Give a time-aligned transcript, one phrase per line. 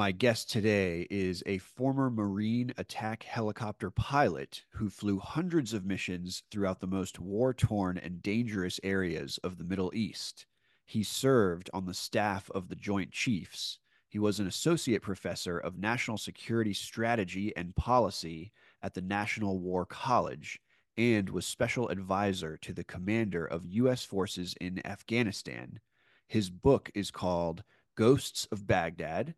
[0.00, 6.42] My guest today is a former Marine attack helicopter pilot who flew hundreds of missions
[6.50, 10.46] throughout the most war torn and dangerous areas of the Middle East.
[10.86, 13.78] He served on the staff of the Joint Chiefs.
[14.08, 19.84] He was an associate professor of national security strategy and policy at the National War
[19.84, 20.62] College
[20.96, 24.02] and was special advisor to the commander of U.S.
[24.02, 25.78] forces in Afghanistan.
[26.26, 27.64] His book is called
[27.96, 29.34] Ghosts of Baghdad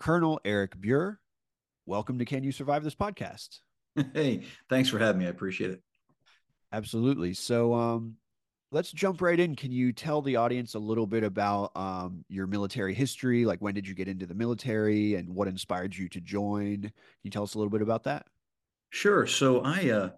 [0.00, 1.20] Colonel Eric Buer.
[1.84, 3.60] Welcome to Can You Survive This podcast?
[4.14, 5.26] Hey, thanks for having me.
[5.26, 5.82] I appreciate it.
[6.72, 7.34] Absolutely.
[7.34, 8.14] So, um,
[8.70, 9.56] let's jump right in.
[9.56, 13.44] Can you tell the audience a little bit about um, your military history?
[13.44, 16.82] Like, when did you get into the military and what inspired you to join?
[16.82, 16.92] Can
[17.24, 18.26] you tell us a little bit about that?
[18.88, 19.26] Sure.
[19.26, 20.10] So, I, uh,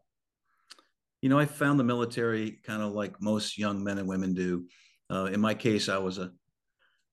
[1.23, 4.67] you know, I found the military kind of like most young men and women do.
[5.11, 6.31] Uh, in my case, I was a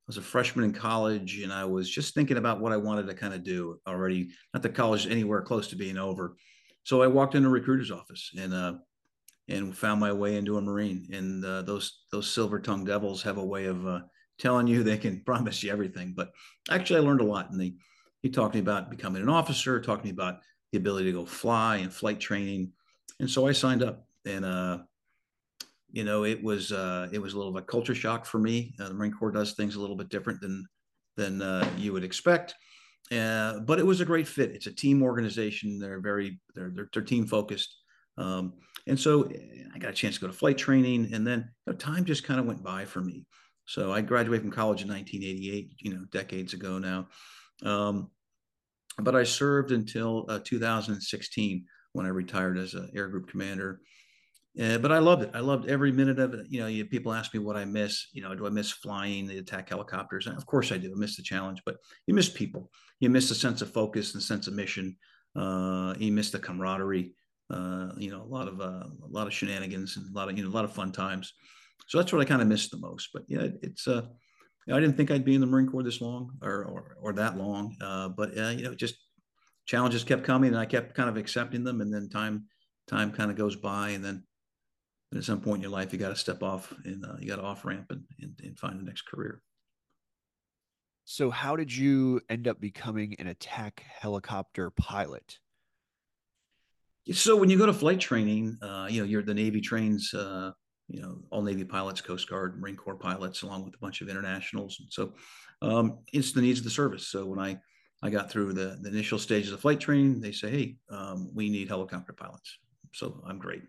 [0.09, 3.13] was a freshman in college and I was just thinking about what I wanted to
[3.13, 4.29] kind of do already.
[4.55, 6.35] Not that college anywhere close to being over.
[6.81, 8.73] So I walked into a recruiter's office and uh,
[9.49, 11.07] and found my way into a Marine.
[11.13, 13.99] And uh, those those silver tongued devils have a way of uh,
[14.39, 16.15] telling you they can promise you everything.
[16.17, 16.31] But
[16.71, 17.51] actually, I learned a lot.
[17.51, 17.61] And
[18.23, 20.39] he talked to me about becoming an officer, talked to me about
[20.71, 22.71] the ability to go fly and flight training.
[23.19, 24.07] And so I signed up.
[24.25, 24.79] And uh,
[25.91, 28.73] you know, it was uh, it was a little of a culture shock for me.
[28.79, 30.65] Uh, the Marine Corps does things a little bit different than
[31.17, 32.55] than uh, you would expect,
[33.11, 34.51] uh, but it was a great fit.
[34.51, 35.79] It's a team organization.
[35.79, 37.75] They're very they're they're, they're team focused,
[38.17, 38.53] um,
[38.87, 39.29] and so
[39.73, 42.23] I got a chance to go to flight training, and then you know, time just
[42.23, 43.25] kind of went by for me.
[43.65, 47.07] So I graduated from college in 1988, you know, decades ago now.
[47.63, 48.09] Um,
[48.97, 53.81] but I served until uh, 2016 when I retired as an air group commander.
[54.59, 55.31] Uh, but I loved it.
[55.33, 56.45] I loved every minute of it.
[56.49, 58.07] You know, you, people ask me what I miss.
[58.11, 60.27] You know, do I miss flying the attack helicopters?
[60.27, 60.91] And of course I do.
[60.91, 62.69] I miss the challenge, but you miss people.
[62.99, 64.97] You miss the sense of focus and sense of mission.
[65.35, 67.13] Uh, you miss the camaraderie.
[67.49, 70.37] Uh, you know, a lot of uh, a lot of shenanigans and a lot of
[70.37, 71.33] you know a lot of fun times.
[71.87, 73.09] So that's what I kind of miss the most.
[73.13, 74.01] But yeah, it's uh,
[74.69, 77.37] I didn't think I'd be in the Marine Corps this long or or, or that
[77.37, 77.75] long.
[77.81, 78.95] Uh, but uh, you know, just
[79.65, 81.79] challenges kept coming, and I kept kind of accepting them.
[81.81, 82.45] And then time
[82.87, 84.23] time kind of goes by, and then
[85.15, 87.37] at some point in your life, you got to step off and uh, you got
[87.37, 89.41] to off ramp and, and, and find the next career.
[91.05, 95.39] So, how did you end up becoming an attack helicopter pilot?
[97.11, 100.51] So, when you go to flight training, uh, you know, you're the Navy trains, uh,
[100.87, 104.09] you know, all Navy pilots, Coast Guard, Marine Corps pilots, along with a bunch of
[104.09, 104.77] internationals.
[104.79, 105.13] And so,
[105.63, 107.07] um, it's the needs of the service.
[107.07, 107.59] So, when I
[108.03, 111.49] I got through the, the initial stages of flight training, they say, "Hey, um, we
[111.49, 112.59] need helicopter pilots."
[112.93, 113.63] So, I'm great.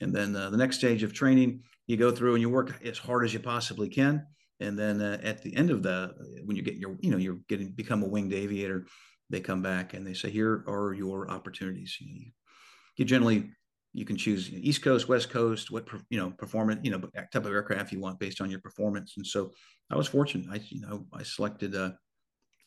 [0.00, 2.98] And then uh, the next stage of training, you go through and you work as
[2.98, 4.26] hard as you possibly can.
[4.60, 6.14] And then uh, at the end of the,
[6.44, 8.86] when you get your, you know, you're getting become a winged aviator,
[9.30, 11.96] they come back and they say, here are your opportunities.
[12.00, 12.30] You,
[12.96, 13.50] you generally
[13.96, 17.00] you can choose East Coast, West Coast, what you know performance, you know,
[17.32, 19.14] type of aircraft you want based on your performance.
[19.16, 19.52] And so
[19.90, 20.46] I was fortunate.
[20.52, 21.92] I you know I selected uh,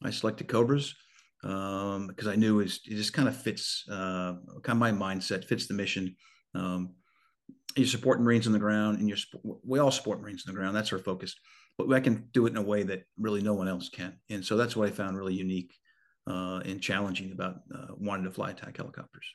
[0.03, 0.95] I selected Cobras
[1.43, 4.91] um, because I knew it, was, it just kind of fits uh, kind of my
[4.91, 6.15] mindset, fits the mission.
[6.55, 6.95] Um,
[7.75, 9.17] you support Marines on the ground, and you're
[9.63, 10.75] we all support Marines on the ground.
[10.75, 11.35] That's our focus,
[11.77, 14.17] but I can do it in a way that really no one else can.
[14.29, 15.73] And so that's what I found really unique
[16.27, 19.25] uh, and challenging about uh, wanting to fly attack helicopters.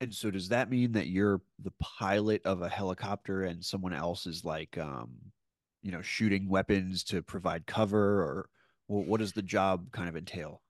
[0.00, 4.26] And so, does that mean that you're the pilot of a helicopter, and someone else
[4.26, 5.10] is like, um,
[5.82, 8.48] you know, shooting weapons to provide cover, or
[8.86, 10.62] what does the job kind of entail?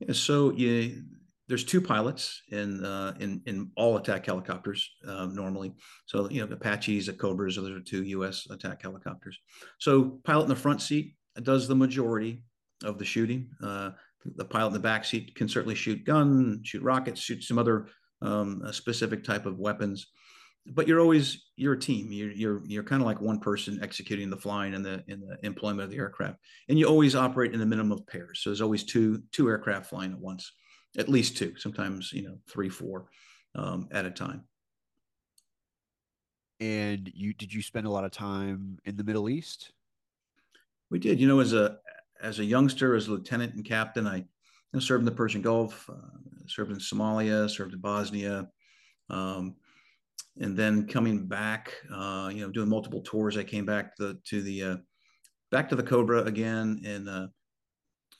[0.00, 1.04] Yeah, so you
[1.48, 5.72] there's two pilots in uh, in in all attack helicopters uh, normally.
[6.06, 8.46] So you know Apaches, the Cobras, those are two U.S.
[8.50, 9.38] attack helicopters.
[9.78, 12.42] So pilot in the front seat does the majority
[12.84, 13.50] of the shooting.
[13.62, 13.90] Uh,
[14.24, 17.88] the pilot in the back seat can certainly shoot gun, shoot rockets, shoot some other
[18.20, 20.06] um, specific type of weapons.
[20.64, 22.12] But you're always you're a team.
[22.12, 25.36] You're you're you're kind of like one person executing the flying and the in the
[25.44, 26.38] employment of the aircraft,
[26.68, 28.40] and you always operate in the minimum of pairs.
[28.42, 30.52] So there's always two two aircraft flying at once
[30.98, 33.06] at least two, sometimes you know three, four
[33.54, 34.44] um, at a time.
[36.60, 39.72] And you did you spend a lot of time in the Middle East?
[40.90, 41.20] We did.
[41.20, 41.78] You know, as a
[42.22, 44.24] as a youngster, as a lieutenant and captain, I you
[44.72, 48.48] know, served in the Persian Gulf, uh, served in Somalia, served in Bosnia,
[49.10, 49.56] um,
[50.40, 53.36] and then coming back, uh, you know, doing multiple tours.
[53.36, 54.76] I came back to, to the uh,
[55.50, 57.26] back to the Cobra again, and uh,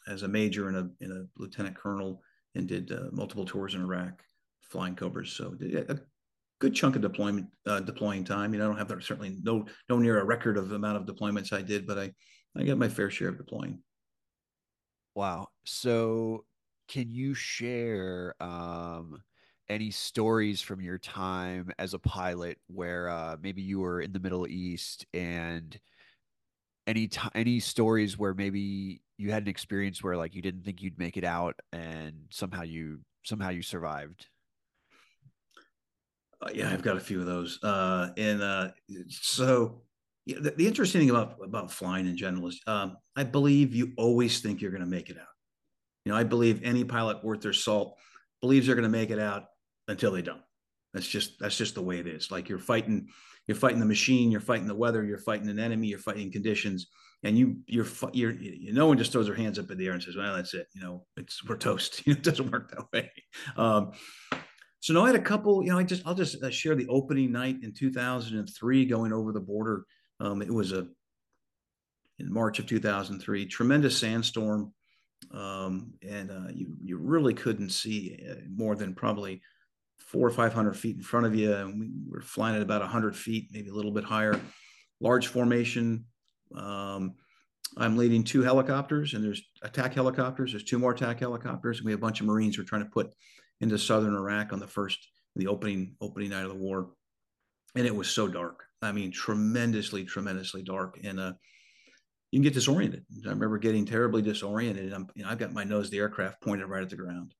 [0.08, 2.22] as a major and a, and a lieutenant colonel
[2.54, 4.22] and did uh, multiple tours in Iraq,
[4.60, 5.32] flying Cobras.
[5.32, 5.98] So a
[6.60, 8.52] good chunk of deployment uh, deploying time.
[8.52, 10.96] You know, I don't have that, certainly no no near a record of the amount
[10.96, 12.12] of deployments I did, but I
[12.56, 13.80] I got my fair share of deploying.
[15.14, 15.48] Wow.
[15.64, 16.44] So,
[16.88, 19.22] can you share um,
[19.68, 24.20] any stories from your time as a pilot where uh, maybe you were in the
[24.20, 25.78] Middle East and
[26.86, 30.82] any t- any stories where maybe you had an experience where like you didn't think
[30.82, 34.26] you'd make it out and somehow you somehow you survived?
[36.40, 37.62] Uh, yeah, I've got a few of those.
[37.62, 38.68] Uh, and uh,
[39.08, 39.82] so
[40.26, 43.92] yeah, the, the, interesting thing about about flying in general is um, I believe you
[43.96, 45.26] always think you're going to make it out.
[46.04, 47.96] You know, I believe any pilot worth their salt
[48.40, 49.44] believes they're going to make it out
[49.86, 50.42] until they don't.
[50.92, 52.30] That's just that's just the way it is.
[52.30, 53.08] Like you're fighting,
[53.46, 56.88] you're fighting the machine, you're fighting the weather, you're fighting an enemy, you're fighting conditions,
[57.22, 59.92] and you you're you're you, no one just throws their hands up in the air
[59.92, 62.02] and says, "Well, that's it." You know, it's we're toast.
[62.06, 63.10] It doesn't work that way.
[63.56, 63.92] Um,
[64.80, 65.62] so no, I had a couple.
[65.62, 69.32] You know, I just I'll just uh, share the opening night in 2003 going over
[69.32, 69.84] the border.
[70.20, 70.86] Um, it was a
[72.18, 74.72] in March of 2003, tremendous sandstorm
[75.30, 79.40] um, and uh, you you really couldn't see uh, more than probably
[80.12, 81.52] four or five hundred feet in front of you.
[81.54, 84.38] And we were flying at about hundred feet, maybe a little bit higher.
[85.00, 86.04] Large formation.
[86.54, 87.14] Um,
[87.78, 90.52] I'm leading two helicopters, and there's attack helicopters.
[90.52, 92.90] There's two more attack helicopters, and we have a bunch of Marines we're trying to
[92.90, 93.10] put
[93.60, 94.98] into southern Iraq on the first,
[95.34, 96.90] the opening opening night of the war.
[97.74, 98.64] And it was so dark.
[98.82, 100.98] I mean, tremendously, tremendously dark.
[101.02, 101.32] And uh,
[102.30, 103.04] you can get disoriented.
[103.24, 104.92] I remember getting terribly disoriented.
[104.92, 107.32] I'm, you know, I've got my nose the aircraft pointed right at the ground,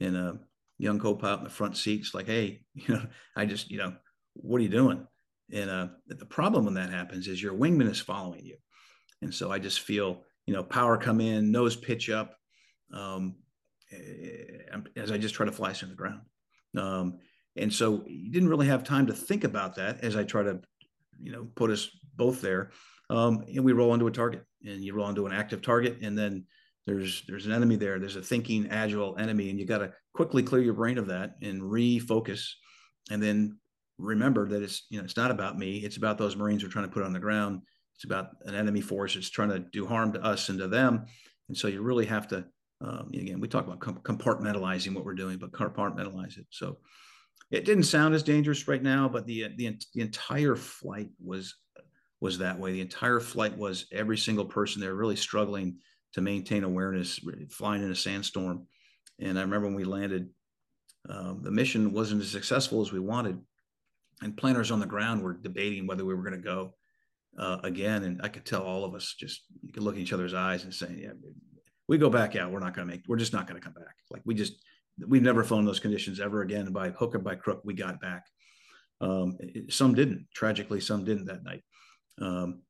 [0.00, 0.38] and a
[0.78, 3.06] young co-pilot in the front seat's like, "Hey, you know,
[3.36, 3.94] I just, you know,
[4.34, 5.06] what are you doing?"
[5.52, 8.56] And uh, the problem when that happens is your wingman is following you,
[9.22, 12.34] and so I just feel, you know, power come in, nose pitch up,
[12.92, 13.36] um,
[13.92, 16.22] eh, as I just try to fly through the ground.
[16.76, 17.18] Um,
[17.56, 20.60] and so you didn't really have time to think about that as I try to,
[21.18, 22.70] you know, put us both there
[23.10, 26.18] um, and we roll onto a target and you roll onto an active target and
[26.18, 26.44] then
[26.86, 27.98] there's there's an enemy there.
[27.98, 31.34] There's a thinking agile enemy and you got to quickly clear your brain of that
[31.42, 32.48] and refocus.
[33.10, 33.58] And then
[33.98, 35.78] remember that it's you know it's not about me.
[35.78, 37.62] It's about those marines we're trying to put on the ground.
[37.96, 41.06] It's about an enemy force that's trying to do harm to us and to them.
[41.48, 42.44] And so you really have to
[42.80, 46.46] um, again we talk about compartmentalizing what we're doing but compartmentalize it.
[46.50, 46.78] So
[47.50, 51.52] it didn't sound as dangerous right now but the the, the entire flight was
[52.20, 52.72] was that way.
[52.72, 55.78] The entire flight was every single person there really struggling
[56.14, 57.20] to maintain awareness,
[57.50, 58.66] flying in a sandstorm.
[59.18, 60.28] And I remember when we landed,
[61.08, 63.38] um, the mission wasn't as successful as we wanted,
[64.22, 66.74] and planners on the ground were debating whether we were going to go
[67.38, 68.04] uh, again.
[68.04, 70.64] And I could tell all of us just you could look in each other's eyes
[70.64, 71.12] and say, "Yeah,
[71.88, 72.50] we go back out.
[72.50, 73.04] We're not going to make.
[73.06, 73.94] We're just not going to come back.
[74.10, 74.54] Like we just
[75.06, 76.72] we've never flown those conditions ever again.
[76.72, 78.26] By hook or by crook, we got back.
[79.00, 80.26] Um, it, some didn't.
[80.34, 81.62] Tragically, some didn't that night.
[82.20, 82.62] Um,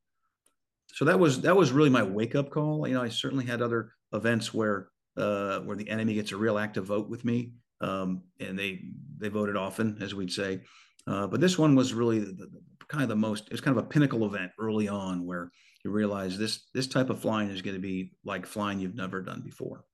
[0.93, 2.87] so that was that was really my wake up call.
[2.87, 6.59] You know, I certainly had other events where uh, where the enemy gets a real
[6.59, 8.83] active vote with me, um, and they
[9.19, 10.63] they voted often, as we'd say.
[11.07, 13.47] Uh, but this one was really the, the, kind of the most.
[13.47, 15.51] It was kind of a pinnacle event early on where
[15.85, 19.21] you realize this this type of flying is going to be like flying you've never
[19.21, 19.85] done before.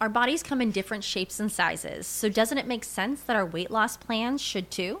[0.00, 3.46] Our bodies come in different shapes and sizes, so doesn't it make sense that our
[3.46, 5.00] weight loss plans should too?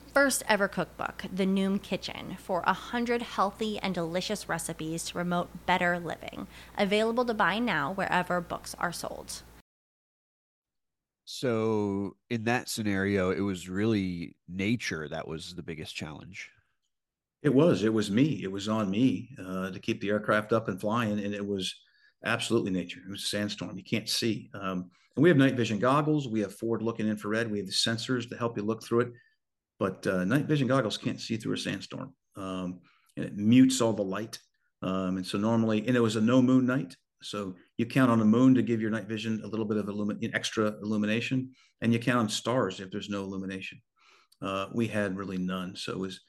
[0.13, 5.65] first ever cookbook, The Noom Kitchen, for a hundred healthy and delicious recipes to promote
[5.65, 6.47] better living.
[6.77, 9.41] Available to buy now wherever books are sold.
[11.25, 16.49] So in that scenario, it was really nature that was the biggest challenge.
[17.41, 17.83] It was.
[17.83, 18.41] It was me.
[18.43, 21.73] It was on me uh, to keep the aircraft up and flying, and it was
[22.25, 22.99] absolutely nature.
[23.07, 23.77] It was a sandstorm.
[23.77, 24.49] You can't see.
[24.53, 26.27] Um, and we have night vision goggles.
[26.27, 27.49] We have forward-looking infrared.
[27.49, 29.13] We have the sensors to help you look through it.
[29.81, 32.81] But uh, night vision goggles can't see through a sandstorm, um,
[33.17, 34.37] and it mutes all the light.
[34.83, 38.19] Um, and so normally, and it was a no moon night, so you count on
[38.19, 39.89] the moon to give your night vision a little bit of
[40.35, 41.49] extra illumination,
[41.81, 43.81] and you count on stars if there's no illumination.
[44.39, 46.21] Uh, we had really none, so it was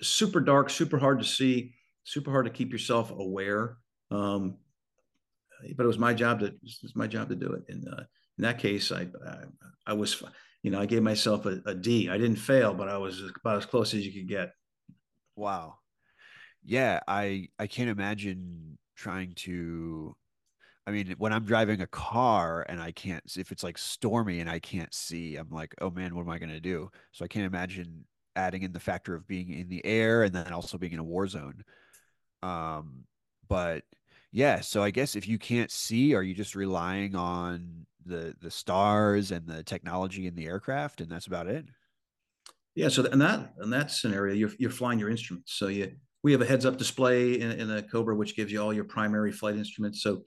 [0.00, 1.74] super dark, super hard to see,
[2.04, 3.78] super hard to keep yourself aware.
[4.12, 4.58] Um,
[5.76, 6.54] but it was my job to it
[6.94, 7.64] my job to do it.
[7.68, 8.04] And uh,
[8.38, 9.36] in that case, I, I,
[9.88, 10.22] I was
[10.62, 12.08] you know I gave myself a, a D.
[12.08, 14.52] I didn't fail, but I was about as close as you could get.
[15.36, 15.76] Wow.
[16.62, 20.16] Yeah, I I can't imagine trying to
[20.86, 24.50] I mean, when I'm driving a car and I can't, if it's like stormy and
[24.50, 26.90] I can't see, I'm like, oh man, what am I going to do?
[27.12, 30.52] So I can't imagine adding in the factor of being in the air and then
[30.52, 31.62] also being in a war zone.
[32.42, 33.04] Um,
[33.48, 33.84] but
[34.32, 38.50] yeah, so I guess if you can't see, are you just relying on the the
[38.50, 41.66] stars and the technology in the aircraft, and that's about it?
[42.74, 42.88] Yeah.
[42.88, 45.54] So in that in that scenario, you're you're flying your instruments.
[45.54, 45.92] So you
[46.22, 48.84] we have a heads up display in, in a Cobra, which gives you all your
[48.84, 50.02] primary flight instruments.
[50.02, 50.22] So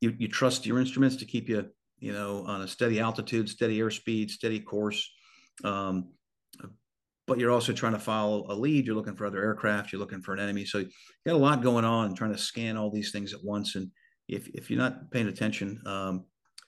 [0.00, 3.78] you, you trust your instruments to keep you, you know, on a steady altitude, steady
[3.78, 5.10] airspeed, steady course.
[5.62, 6.12] Um,
[7.26, 8.86] but you're also trying to follow a lead.
[8.86, 9.92] You're looking for other aircraft.
[9.92, 10.64] You're looking for an enemy.
[10.64, 10.88] So you
[11.26, 13.76] got a lot going on, trying to scan all these things at once.
[13.76, 13.90] And
[14.26, 16.24] if, if you're not paying attention, um,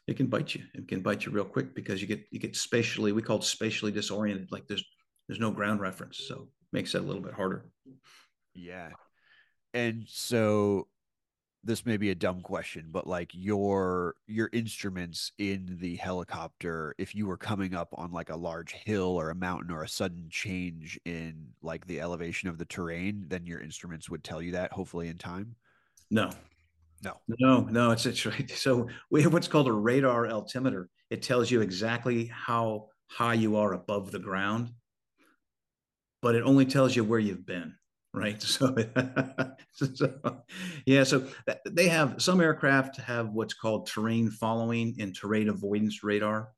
[0.07, 0.63] it can bite you.
[0.75, 3.13] It can bite you real quick because you get you get spatially.
[3.13, 4.51] We call it spatially disoriented.
[4.51, 4.85] Like there's
[5.29, 7.71] there's no ground reference, so makes that a little bit harder.
[8.55, 8.91] Yeah,
[9.73, 10.89] and so
[11.65, 17.15] this may be a dumb question, but like your your instruments in the helicopter, if
[17.15, 20.27] you were coming up on like a large hill or a mountain or a sudden
[20.29, 24.73] change in like the elevation of the terrain, then your instruments would tell you that
[24.73, 25.55] hopefully in time.
[26.11, 26.31] No,
[27.03, 27.91] no, no, no.
[27.91, 28.51] It's it's right.
[28.51, 30.89] So we have what's called a radar altimeter.
[31.11, 34.71] It tells you exactly how high you are above the ground,
[36.23, 37.75] but it only tells you where you've been
[38.15, 38.43] right?
[39.75, 40.43] So, so,
[40.85, 41.27] yeah, so
[41.65, 46.51] they have some aircraft have what's called terrain following and terrain avoidance radar.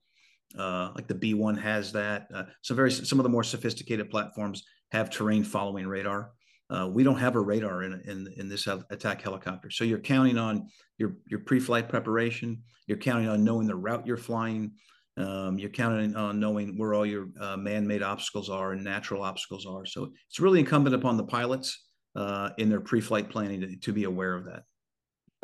[0.58, 2.26] Uh, like the B1 has that.
[2.34, 6.32] Uh, so very some of the more sophisticated platforms have terrain following radar.
[6.70, 9.70] Uh, we don't have a radar in, in in this attack helicopter.
[9.70, 10.66] So you're counting on
[10.98, 12.62] your your pre-flight preparation.
[12.86, 14.72] You're counting on knowing the route you're flying.
[15.16, 19.64] Um, you're counting on knowing where all your uh, man-made obstacles are and natural obstacles
[19.66, 19.86] are.
[19.86, 24.04] So it's really incumbent upon the pilots uh, in their pre-flight planning to, to be
[24.04, 24.62] aware of that.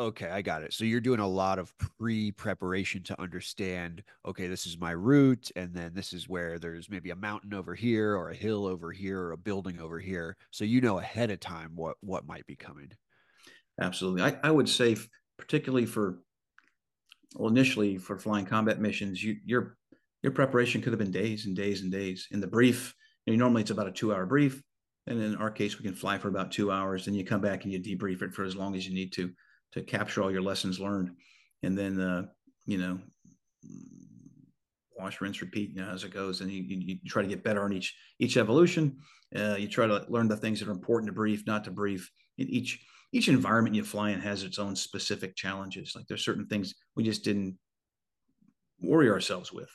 [0.01, 0.73] Okay, I got it.
[0.73, 5.75] So you're doing a lot of pre-preparation to understand, okay, this is my route, and
[5.75, 9.21] then this is where there's maybe a mountain over here, or a hill over here,
[9.21, 10.39] or a building over here.
[10.53, 12.93] So you know ahead of time what what might be coming.
[13.79, 14.97] Absolutely, I, I would say,
[15.37, 16.21] particularly for
[17.37, 19.77] well, initially for flying combat missions, you, your
[20.23, 22.27] your preparation could have been days and days and days.
[22.31, 22.95] In the brief,
[23.27, 24.63] you know, normally it's about a two-hour brief,
[25.07, 27.05] and in our case, we can fly for about two hours.
[27.05, 29.31] Then you come back and you debrief it for as long as you need to
[29.73, 31.11] to capture all your lessons learned,
[31.63, 32.27] and then uh,
[32.67, 32.99] you know,
[34.99, 35.71] wash, rinse, repeat.
[35.71, 37.95] You know as it goes, and you, you, you try to get better on each
[38.19, 38.99] each evolution.
[39.35, 42.11] Uh, you try to learn the things that are important to brief, not to brief.
[42.39, 42.81] In each
[43.13, 45.95] each environment you fly in has its own specific challenges.
[45.95, 47.59] Like there's certain things we just didn't
[48.81, 49.71] worry ourselves with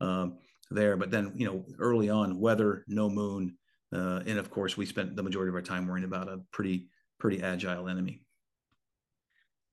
[0.00, 0.38] um,
[0.70, 0.96] there.
[0.96, 3.56] But then, you know, early on, weather, no moon,
[3.94, 6.88] uh, and of course, we spent the majority of our time worrying about a pretty
[7.18, 8.22] pretty agile enemy.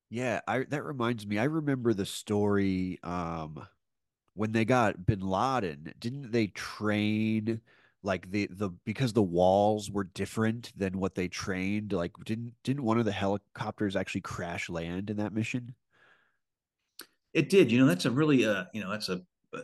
[0.09, 1.37] Yeah, I that reminds me.
[1.37, 3.67] I remember the story um,
[4.33, 5.93] when they got Bin Laden.
[5.99, 7.61] Didn't they train?
[8.03, 12.83] like the the because the walls were different than what they trained like didn't didn't
[12.83, 15.73] one of the helicopters actually crash land in that mission
[17.33, 19.21] it did you know that's a really uh you know that's a
[19.53, 19.59] uh,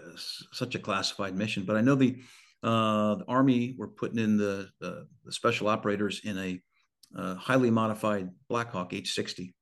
[0.52, 2.18] such a classified mission but i know the
[2.64, 6.62] uh the army were putting in the the, special operators in a
[7.18, 9.54] uh, highly modified blackhawk h60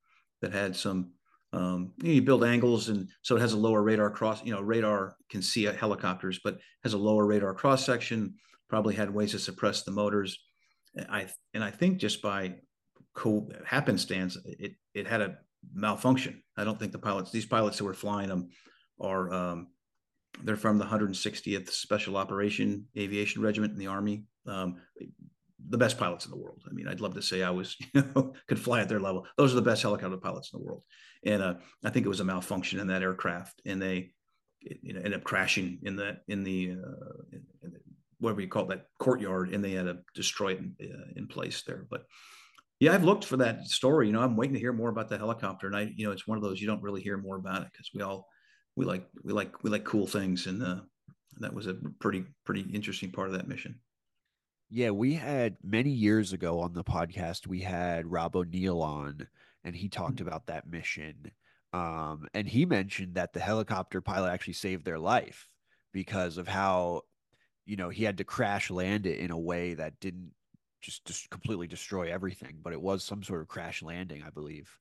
[0.42, 1.12] that had some
[1.54, 4.52] um, you, know, you build angles and so it has a lower radar cross you
[4.52, 8.34] know radar can see helicopters but has a lower radar cross section
[8.72, 10.38] probably had ways to suppress the motors.
[11.10, 12.54] I and I think just by
[13.14, 15.36] co- happenstance, it it had a
[15.74, 16.42] malfunction.
[16.56, 18.48] I don't think the pilots, these pilots who were flying them,
[18.98, 19.66] are um,
[20.42, 24.24] they're from the 160th Special Operation Aviation Regiment in the Army.
[24.46, 24.76] Um,
[25.68, 26.62] the best pilots in the world.
[26.68, 29.26] I mean, I'd love to say I was, you know, could fly at their level.
[29.36, 30.82] Those are the best helicopter pilots in the world.
[31.24, 31.54] And uh,
[31.84, 34.10] I think it was a malfunction in that aircraft, and they,
[34.60, 37.72] you know, ended up crashing in the in the, uh, in, in
[38.18, 41.26] whatever you call it, that courtyard, and they had to destroy it in, uh, in
[41.26, 41.86] place there.
[41.88, 42.04] But
[42.80, 44.08] yeah, I've looked for that story.
[44.08, 46.26] You know, I'm waiting to hear more about the helicopter, and I, you know, it's
[46.26, 48.26] one of those you don't really hear more about it because we all
[48.74, 50.80] we like we like we like cool things, and uh,
[51.38, 53.78] that was a pretty pretty interesting part of that mission.
[54.74, 59.28] Yeah, we had many years ago on the podcast, we had Rob O'Neill on,
[59.64, 60.28] and he talked mm-hmm.
[60.28, 61.30] about that mission.
[61.74, 65.46] Um, and he mentioned that the helicopter pilot actually saved their life
[65.92, 67.02] because of how
[67.64, 70.32] you know, he had to crash land it in a way that didn't
[70.80, 74.76] just, just completely destroy everything, but it was some sort of crash landing, I believe.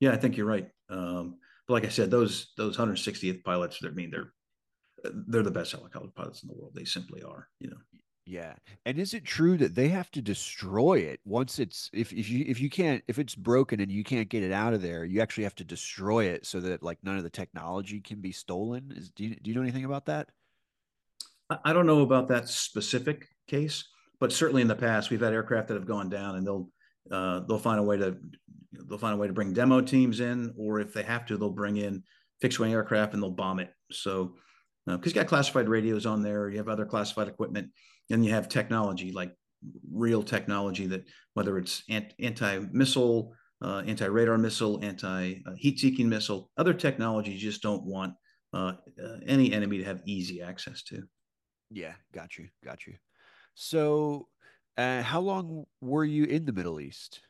[0.00, 0.68] Yeah, I think you're right.
[0.90, 4.32] Um, but like I said, those those 160th pilots, I mean, they're
[5.28, 6.72] they're the best helicopter pilots in the world.
[6.74, 7.48] They simply are.
[7.60, 7.76] You know.
[8.28, 8.52] Yeah.
[8.84, 12.44] And is it true that they have to destroy it once it's if if you
[12.46, 15.22] if you can't if it's broken and you can't get it out of there, you
[15.22, 18.92] actually have to destroy it so that like none of the technology can be stolen?
[18.94, 20.28] Is do you do you know anything about that?
[21.64, 23.88] I don't know about that specific case,
[24.20, 26.68] but certainly in the past we've had aircraft that have gone down and they'll
[27.10, 28.18] uh, they'll find a way to
[28.72, 31.48] they'll find a way to bring demo teams in, or if they have to, they'll
[31.48, 32.02] bring in
[32.42, 33.72] fixed wing aircraft and they'll bomb it.
[33.90, 34.34] So
[34.86, 37.70] because uh, you got classified radios on there, you have other classified equipment,
[38.10, 39.34] and you have technology like
[39.90, 46.50] real technology that whether it's anti missile, uh, anti radar missile, anti heat seeking missile,
[46.56, 48.14] other technologies just don't want
[48.52, 48.72] uh,
[49.02, 51.02] uh, any enemy to have easy access to.
[51.70, 52.94] Yeah, got you, got you.
[53.54, 54.28] So,
[54.76, 57.20] uh, how long were you in the Middle East?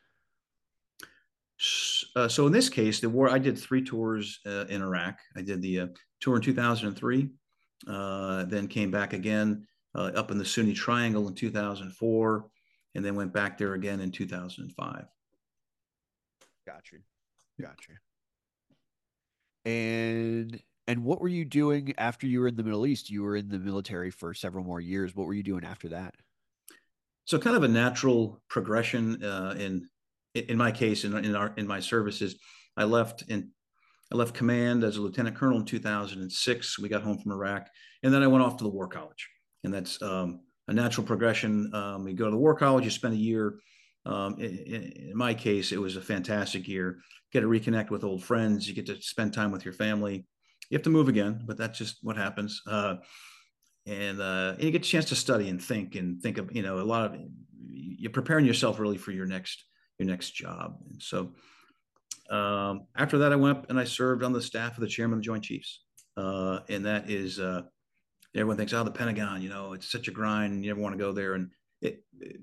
[2.15, 5.17] Uh, so in this case, the war I did three tours uh, in Iraq.
[5.35, 5.87] I did the uh,
[6.21, 7.29] tour in 2003,
[7.87, 12.45] uh, then came back again uh, up in the Sunni Triangle in 2004,
[12.95, 15.05] and then went back there again in 2005.
[16.65, 16.99] Got you,
[17.59, 17.95] got you.
[19.71, 23.11] And and what were you doing after you were in the Middle East?
[23.11, 25.15] You were in the military for several more years.
[25.15, 26.15] What were you doing after that?
[27.25, 29.87] So, kind of a natural progression uh, in
[30.33, 32.37] in my case in, in our in my services.
[32.75, 33.51] I left in
[34.11, 36.79] I left command as a lieutenant colonel in 2006.
[36.79, 37.67] We got home from Iraq,
[38.01, 39.29] and then I went off to the War College,
[39.63, 41.73] and that's um, a natural progression.
[41.73, 43.59] Um, you go to the War College, you spend a year.
[44.05, 46.99] Um, in, in, my case, it was a fantastic year.
[47.31, 48.67] Get to reconnect with old friends.
[48.67, 50.25] You get to spend time with your family
[50.69, 52.61] you have to move again, but that's just what happens.
[52.67, 52.95] Uh,
[53.85, 56.61] and, uh, and you get a chance to study and think and think of you
[56.61, 57.19] know a lot of
[57.57, 59.65] you're preparing yourself really for your next
[59.97, 60.77] your next job.
[60.89, 61.31] And so
[62.29, 65.17] um, after that, I went up and I served on the staff of the chairman
[65.17, 65.83] of the Joint Chiefs,
[66.17, 67.63] uh, and that is uh,
[68.35, 70.99] everyone thinks, oh, the Pentagon, you know, it's such a grind, you never want to
[70.99, 72.41] go there, and it, it,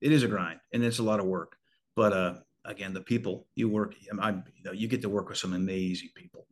[0.00, 1.56] it is a grind, and it's a lot of work.
[1.94, 5.38] But uh, again, the people you work, I, you know, you get to work with
[5.38, 6.46] some amazing people,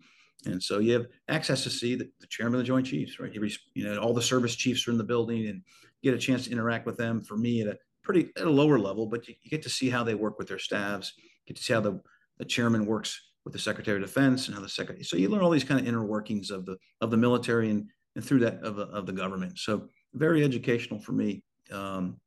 [0.47, 3.33] and so you have access to see the, the chairman of the Joint Chiefs, right?
[3.33, 5.63] You, you know, all the service chiefs are in the building and
[6.03, 7.23] get a chance to interact with them.
[7.23, 9.91] For me, at a pretty at a lower level, but you, you get to see
[9.91, 11.13] how they work with their staffs.
[11.47, 12.01] Get to see how the,
[12.39, 15.05] the chairman works with the Secretary of Defense and how the secretary.
[15.05, 17.89] So you learn all these kind of inner workings of the of the military and
[18.15, 19.59] and through that of, of the government.
[19.59, 21.43] So very educational for me.
[21.71, 22.21] Um,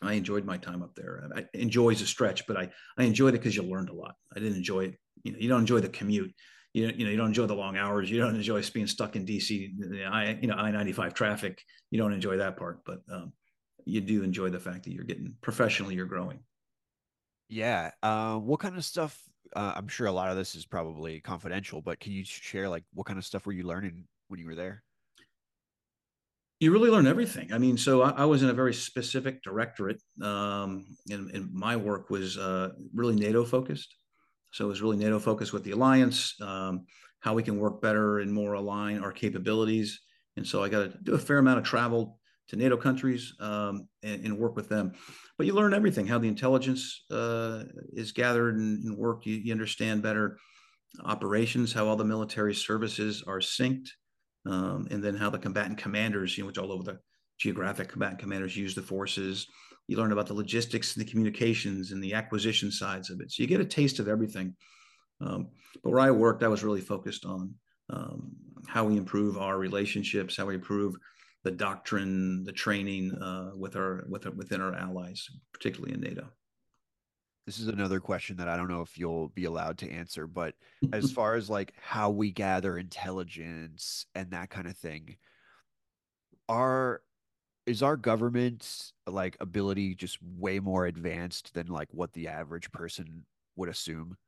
[0.00, 1.28] I enjoyed my time up there.
[1.34, 4.14] I enjoy is a stretch, but I I enjoyed it because you learned a lot.
[4.34, 4.94] I didn't enjoy it.
[5.24, 6.32] You know, you don't enjoy the commute
[6.74, 8.10] you know, you know, you don't enjoy the long hours.
[8.10, 9.70] You don't enjoy being stuck in DC,
[10.10, 11.62] I, you know, I ninety five traffic.
[11.90, 13.32] You don't enjoy that part, but um,
[13.84, 16.40] you do enjoy the fact that you're getting professionally, you're growing.
[17.48, 17.92] Yeah.
[18.02, 19.20] Uh, what kind of stuff?
[19.56, 22.84] Uh, I'm sure a lot of this is probably confidential, but can you share like
[22.92, 24.82] what kind of stuff were you learning when you were there?
[26.60, 27.52] You really learn everything.
[27.52, 31.76] I mean, so I, I was in a very specific directorate, um, and, and my
[31.76, 33.94] work was uh, really NATO focused.
[34.52, 36.86] So it was really NATO focused with the alliance, um,
[37.20, 40.00] how we can work better and more align our capabilities.
[40.36, 42.18] And so I got to do a fair amount of travel
[42.48, 44.92] to NATO countries um, and, and, work with them.
[45.36, 49.26] But you learn everything, how the intelligence uh, is gathered and, and worked.
[49.26, 50.38] You, you, understand better
[51.04, 53.90] operations, how all the military services are synced,
[54.46, 56.98] um, and then how the combatant commanders, you know, which all over the
[57.38, 59.46] geographic combatant commanders use the forces,
[59.86, 63.30] you learn about the logistics and the communications and the acquisition sides of it.
[63.30, 64.54] So you get a taste of everything.
[65.20, 65.48] Um,
[65.82, 67.54] but where I worked, I was really focused on
[67.90, 68.32] um,
[68.66, 70.94] how we improve our relationships, how we improve
[71.44, 76.28] the doctrine, the training uh, with our with within our allies, particularly in NATO.
[77.48, 80.54] This is another question that I don't know if you'll be allowed to answer, but
[80.92, 81.14] as mm-hmm.
[81.14, 85.16] far as like how we gather intelligence and that kind of thing,
[86.46, 87.00] are
[87.64, 93.24] is our government like ability just way more advanced than like what the average person
[93.56, 94.18] would assume?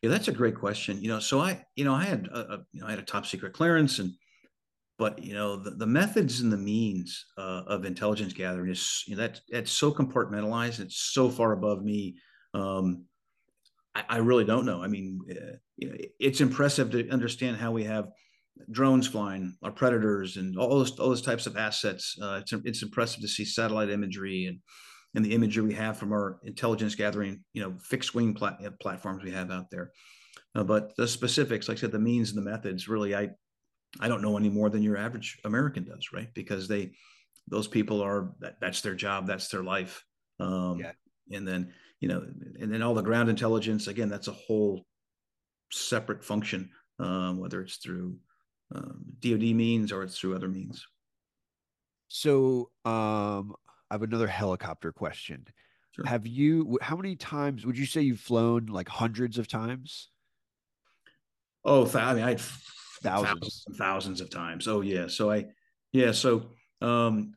[0.00, 1.02] Yeah, that's a great question.
[1.02, 3.02] You know, so I, you know, I had a, a you know, I had a
[3.02, 4.12] top secret clearance, and
[4.98, 9.16] but you know, the, the methods and the means uh, of intelligence gathering is you
[9.16, 10.80] know, that that's so compartmentalized.
[10.80, 12.16] It's so far above me.
[12.52, 13.04] Um,
[13.94, 14.82] I, I really don't know.
[14.82, 18.08] I mean, uh, you know, it's impressive to understand how we have
[18.72, 22.16] drones flying, our predators, and all those all those types of assets.
[22.20, 24.58] Uh, it's it's impressive to see satellite imagery and
[25.14, 28.70] and the imagery we have from our intelligence gathering, you know, fixed wing plat- uh,
[28.80, 29.92] platforms we have out there.
[30.54, 33.30] Uh, but the specifics, like I said, the means and the methods, really, I
[34.00, 36.28] I don't know any more than your average American does, right?
[36.34, 36.92] Because they
[37.48, 40.04] those people are that, that's their job, that's their life.
[40.40, 40.92] Um, yeah.
[41.32, 42.24] and then you know,
[42.60, 43.88] and then all the ground intelligence.
[43.88, 44.84] Again, that's a whole
[45.72, 48.16] separate function, um, whether it's through
[48.74, 50.86] um, DoD means or it's through other means.
[52.08, 53.54] So, um,
[53.90, 55.44] I have another helicopter question.
[55.92, 56.06] Sure.
[56.06, 56.78] Have you?
[56.80, 58.66] How many times would you say you've flown?
[58.66, 60.10] Like hundreds of times?
[61.64, 62.40] Oh, I mean, I had
[63.02, 64.68] thousands, thousands, of times.
[64.68, 65.06] Oh yeah.
[65.08, 65.46] So I,
[65.92, 66.12] yeah.
[66.12, 67.34] So um,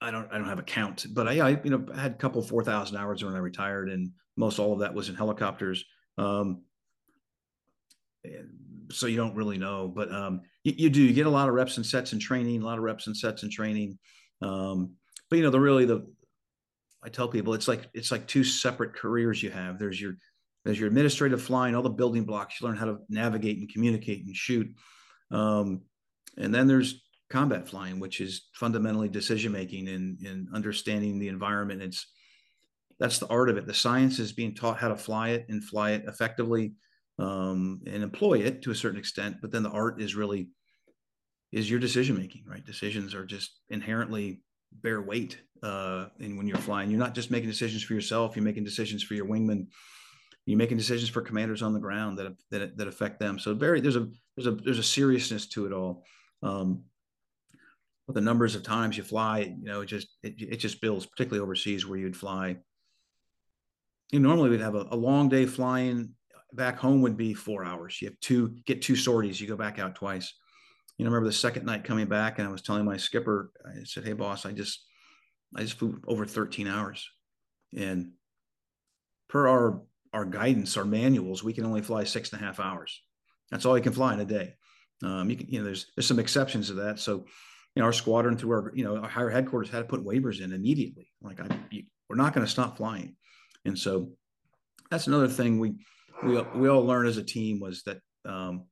[0.00, 2.42] I don't I don't have a count, but I, I you know had a couple
[2.42, 5.84] four thousand hours when I retired, and most all of that was in helicopters.
[6.18, 6.62] Um,
[8.90, 11.02] so you don't really know, but um, you, you, do.
[11.02, 13.16] You get a lot of reps and sets and training, a lot of reps and
[13.16, 13.98] sets and training.
[14.42, 14.94] Um,
[15.28, 16.06] but you know, the really the
[17.02, 19.78] I tell people it's like it's like two separate careers you have.
[19.78, 20.14] There's your
[20.64, 22.60] there's your administrative flying, all the building blocks.
[22.60, 24.68] You learn how to navigate and communicate and shoot.
[25.30, 25.82] Um,
[26.36, 31.82] and then there's combat flying, which is fundamentally decision making and, and understanding the environment.
[31.82, 32.06] It's
[32.98, 33.66] that's the art of it.
[33.66, 36.74] The science is being taught how to fly it and fly it effectively
[37.18, 39.36] um, and employ it to a certain extent.
[39.40, 40.50] But then the art is really
[41.50, 42.64] is your decision making, right?
[42.64, 44.42] Decisions are just inherently
[44.72, 45.38] bear weight.
[45.62, 48.36] Uh, and when you're flying, you're not just making decisions for yourself.
[48.36, 49.66] You're making decisions for your wingman.
[50.50, 53.38] You're making decisions for commanders on the ground that that, that affect them.
[53.38, 56.02] So very there's a there's a there's a seriousness to it all.
[56.42, 56.82] Um,
[58.08, 61.40] the numbers of times you fly, you know, it just it, it just builds, particularly
[61.40, 62.56] overseas where you'd fly.
[64.10, 66.14] You normally we'd have a, a, long day flying.
[66.52, 68.02] Back home would be four hours.
[68.02, 69.40] You have two get two sorties.
[69.40, 70.34] You go back out twice.
[70.98, 73.52] You know, I remember the second night coming back, and I was telling my skipper,
[73.64, 74.84] I said, "Hey, boss, I just
[75.54, 77.08] I just flew over 13 hours,
[77.76, 78.14] and
[79.28, 83.02] per our our guidance, our manuals, we can only fly six and a half hours.
[83.50, 84.54] That's all you can fly in a day.
[85.02, 86.98] Um, you can, you know, there's there's some exceptions to that.
[86.98, 87.24] So
[87.74, 90.40] you know, our squadron through our, you know, our higher headquarters had to put waivers
[90.40, 91.08] in immediately.
[91.22, 93.16] Like, I, you, we're not going to stop flying.
[93.64, 94.10] And so
[94.90, 95.74] that's another thing we,
[96.24, 98.64] we, we all learned as a team was that, um,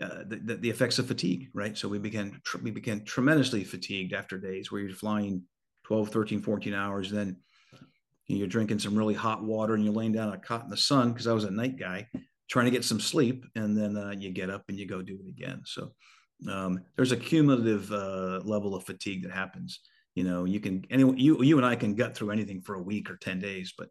[0.00, 1.78] uh, the, the, effects of fatigue, right?
[1.78, 5.42] So we began, we began tremendously fatigued after days where you're flying
[5.84, 7.10] 12, 13, 14 hours.
[7.10, 7.36] Then
[8.26, 11.12] you're drinking some really hot water and you're laying down a cot in the sun
[11.12, 12.08] because I was a night guy
[12.48, 13.44] trying to get some sleep.
[13.54, 15.62] And then uh, you get up and you go do it again.
[15.64, 15.92] So
[16.50, 19.80] um, there's a cumulative uh, level of fatigue that happens.
[20.14, 22.82] You know, you can anyone you you and I can gut through anything for a
[22.82, 23.88] week or ten days, but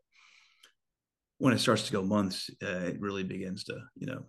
[1.38, 4.24] when it starts to go months, uh, it really begins to you know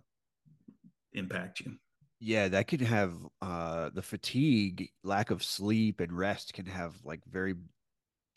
[1.13, 1.73] impact you.
[2.19, 7.21] Yeah, that could have uh, the fatigue, lack of sleep, and rest can have like
[7.25, 7.55] very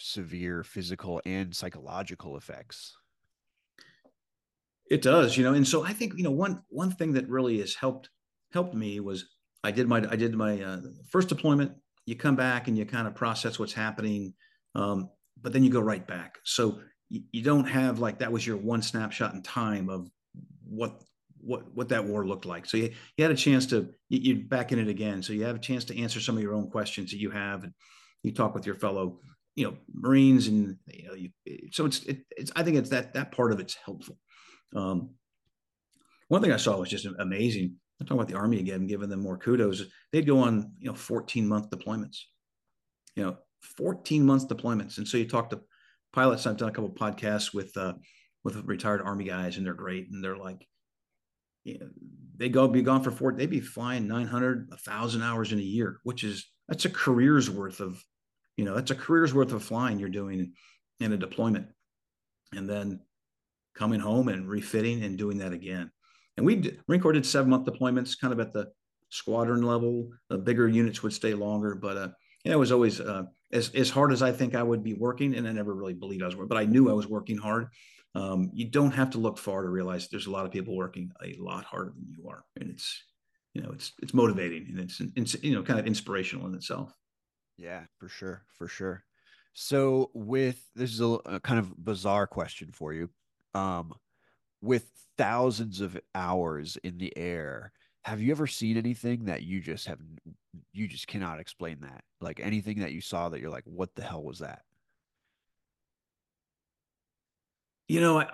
[0.00, 2.96] severe physical and psychological effects.
[4.90, 7.60] It does, you know, and so I think you know one one thing that really
[7.60, 8.10] has helped
[8.52, 11.72] helped me was I did my I did my uh, first deployment.
[12.06, 14.34] You come back and you kind of process what's happening,
[14.74, 15.10] um,
[15.40, 16.38] but then you go right back.
[16.44, 20.10] So you, you, don't have like that was your one snapshot in time of
[20.64, 21.00] what
[21.38, 22.66] what what that war looked like.
[22.66, 25.22] So you, you had a chance to you, you back in it again.
[25.22, 27.62] So you have a chance to answer some of your own questions that you have,
[27.62, 27.72] and
[28.24, 29.20] you talk with your fellow
[29.56, 31.30] you know Marines, and you know you,
[31.72, 34.18] so it's it, it's I think it's that that part of it's helpful.
[34.74, 35.10] Um,
[36.28, 39.20] one thing I saw was just amazing I'm talking about the Army again, giving them
[39.20, 39.82] more kudos.
[40.10, 42.22] They'd go on, you know, 14 month deployments,
[43.14, 43.36] you know,
[43.76, 44.96] 14 months deployments.
[44.96, 45.60] And so you talk to
[46.12, 46.46] pilots.
[46.46, 47.92] I've done a couple podcasts with, uh,
[48.42, 50.08] with retired Army guys, and they're great.
[50.10, 50.66] And they're like,
[51.64, 51.88] you know,
[52.36, 53.32] they go be gone for four.
[53.32, 57.50] They'd be flying 900, a thousand hours in a year, which is that's a career's
[57.50, 58.02] worth of,
[58.60, 60.52] you know, that's a career's worth of flying you're doing
[61.00, 61.68] in a deployment,
[62.52, 63.00] and then
[63.74, 65.90] coming home and refitting and doing that again.
[66.36, 68.70] And we Marine Corps did seven month deployments, kind of at the
[69.08, 70.10] squadron level.
[70.28, 72.08] The bigger units would stay longer, but uh,
[72.44, 75.36] yeah, it was always uh, as as hard as I think I would be working,
[75.36, 77.68] and I never really believed I was working, but I knew I was working hard.
[78.14, 81.10] Um, you don't have to look far to realize there's a lot of people working
[81.24, 83.04] a lot harder than you are, and it's
[83.54, 86.92] you know it's it's motivating and it's, it's you know kind of inspirational in itself.
[87.60, 89.04] Yeah, for sure, for sure.
[89.52, 93.10] So with this is a, a kind of bizarre question for you.
[93.54, 93.92] Um,
[94.62, 99.86] with thousands of hours in the air have you ever seen anything that you just
[99.86, 99.98] have
[100.72, 104.02] you just cannot explain that like anything that you saw that you're like what the
[104.02, 104.62] hell was that
[107.88, 108.26] you know i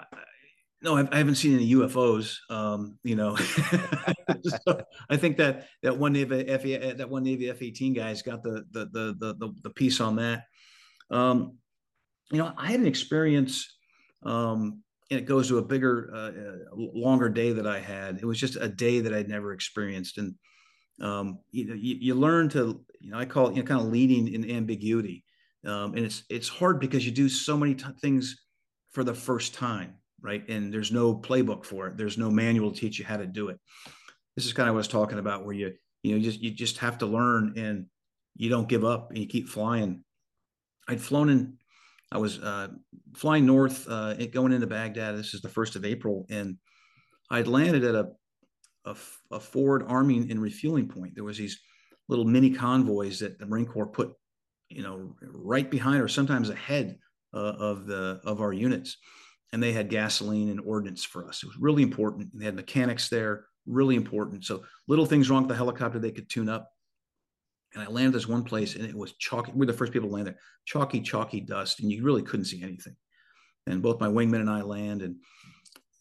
[0.83, 3.37] no i haven't seen any ufos um you know
[4.67, 6.62] so i think that that one navy F,
[6.97, 10.45] that one navy f-18 guys got the the the the, the piece on that
[11.11, 11.57] um
[12.31, 13.77] you know i had an experience
[14.23, 18.19] um and it goes to a bigger, uh, uh, longer day that I had.
[18.19, 20.35] It was just a day that I'd never experienced, and
[21.01, 23.81] um, you know, you, you, learn to, you know, I call it, you know, kind
[23.81, 25.25] of leading in ambiguity.
[25.67, 28.37] um, and it's it's hard because you do so many t- things
[28.93, 30.46] for the first time, right?
[30.48, 31.96] And there's no playbook for it.
[31.96, 33.59] There's no manual to teach you how to do it.
[34.37, 36.50] This is kind of what I was talking about, where you you know just you
[36.50, 37.87] just have to learn and
[38.37, 40.05] you don't give up and you keep flying.
[40.88, 41.59] I'd flown in.
[42.12, 42.68] I was uh,
[43.16, 45.16] flying north, uh, going into Baghdad.
[45.16, 46.57] This is the first of April, and
[47.31, 48.11] I'd landed at a
[48.85, 48.96] a,
[49.33, 51.14] a forward arming and refueling point.
[51.14, 51.59] There was these
[52.09, 54.14] little mini convoys that the Marine Corps put
[54.68, 56.98] you know, right behind or sometimes ahead
[57.35, 58.96] uh, of the of our units,
[59.57, 61.42] and they had gasoline and ordnance for us.
[61.42, 62.31] It was really important.
[62.31, 64.45] And they had mechanics there, really important.
[64.45, 66.71] So little things wrong with the helicopter, they could tune up.
[67.73, 69.53] And I landed this one place, and it was chalky.
[69.55, 70.38] We are the first people to land there.
[70.66, 72.97] Chalky, chalky dust, and you really couldn't see anything.
[73.66, 75.16] And both my wingman and I land, and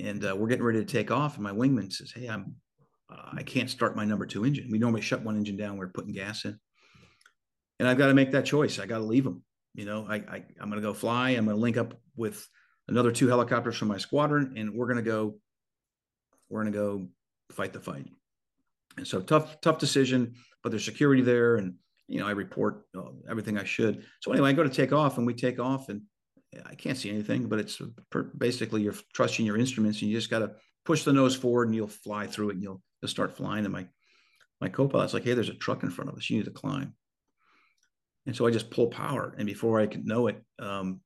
[0.02, 1.36] and uh, we're getting ready to take off.
[1.36, 2.56] And my wingman says, "Hey, I'm
[3.10, 4.68] uh, I can't start my number two engine.
[4.70, 5.78] We normally shut one engine down.
[5.78, 6.60] We're putting gas in."
[7.80, 8.80] and I've got to make that choice.
[8.80, 9.44] I got to leave them.
[9.74, 11.30] You know, I, I I'm going to go fly.
[11.32, 12.46] I'm going to link up with
[12.88, 15.36] another two helicopters from my squadron, and we're to go.
[16.50, 17.08] We're to go
[17.52, 18.08] fight the fight.
[18.98, 21.76] And so tough, tough decision, but there's security there, and
[22.08, 24.06] you know I report uh, everything I should.
[24.21, 26.02] So anyway, I go to take off, and we take off, and
[26.65, 27.82] I can't see anything, but it's
[28.38, 30.52] basically you're trusting your instruments, and you just got to
[30.86, 33.65] push the nose forward, and you'll fly through it, and you'll just start flying.
[33.65, 33.88] And my
[34.62, 36.30] my co-pilot's like, "Hey, there's a truck in front of us.
[36.30, 36.93] You need to climb."
[38.26, 39.36] And so I just pull power.
[39.38, 41.02] And before I can know it, um,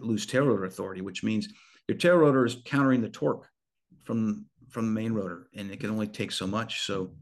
[0.00, 1.48] lose tail rotor authority, which means
[1.88, 3.48] your tail rotor is countering the torque
[4.04, 6.82] from from the main rotor, and it can only take so much.
[6.82, 7.12] So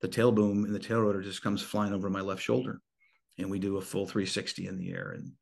[0.00, 2.80] the tail boom and the tail rotor just comes flying over my left shoulder,
[3.38, 5.32] and we do a full 360 in the air, and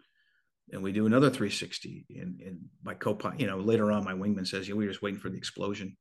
[0.71, 2.05] and we do another 360.
[2.21, 5.03] And, and my co you know, later on, my wingman says, "Yeah, we are just
[5.03, 5.97] waiting for the explosion."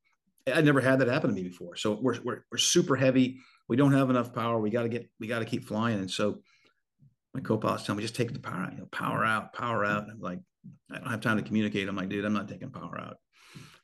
[0.54, 1.76] I'd never had that happen to me before.
[1.76, 4.60] So we're we're, we're super heavy we don't have enough power.
[4.60, 6.00] We got to get, we got to keep flying.
[6.00, 6.40] And so
[7.34, 10.04] my co-pilots tell me, just take the power out, you know, power out, power out.
[10.04, 10.40] And I'm like,
[10.92, 11.88] I don't have time to communicate.
[11.88, 13.18] I'm like, dude, I'm not taking power out.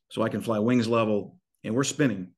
[0.09, 2.29] So I can fly wings level and we're spinning,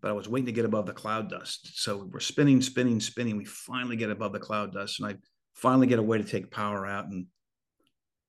[0.00, 1.82] but I was waiting to get above the cloud dust.
[1.82, 3.36] So we're spinning, spinning, spinning.
[3.36, 5.16] We finally get above the cloud dust and I
[5.54, 7.26] finally get a way to take power out and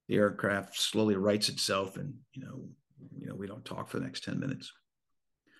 [0.07, 1.97] the aircraft slowly rights itself.
[1.97, 2.63] And, you know,
[3.17, 4.71] you know, we don't talk for the next 10 minutes.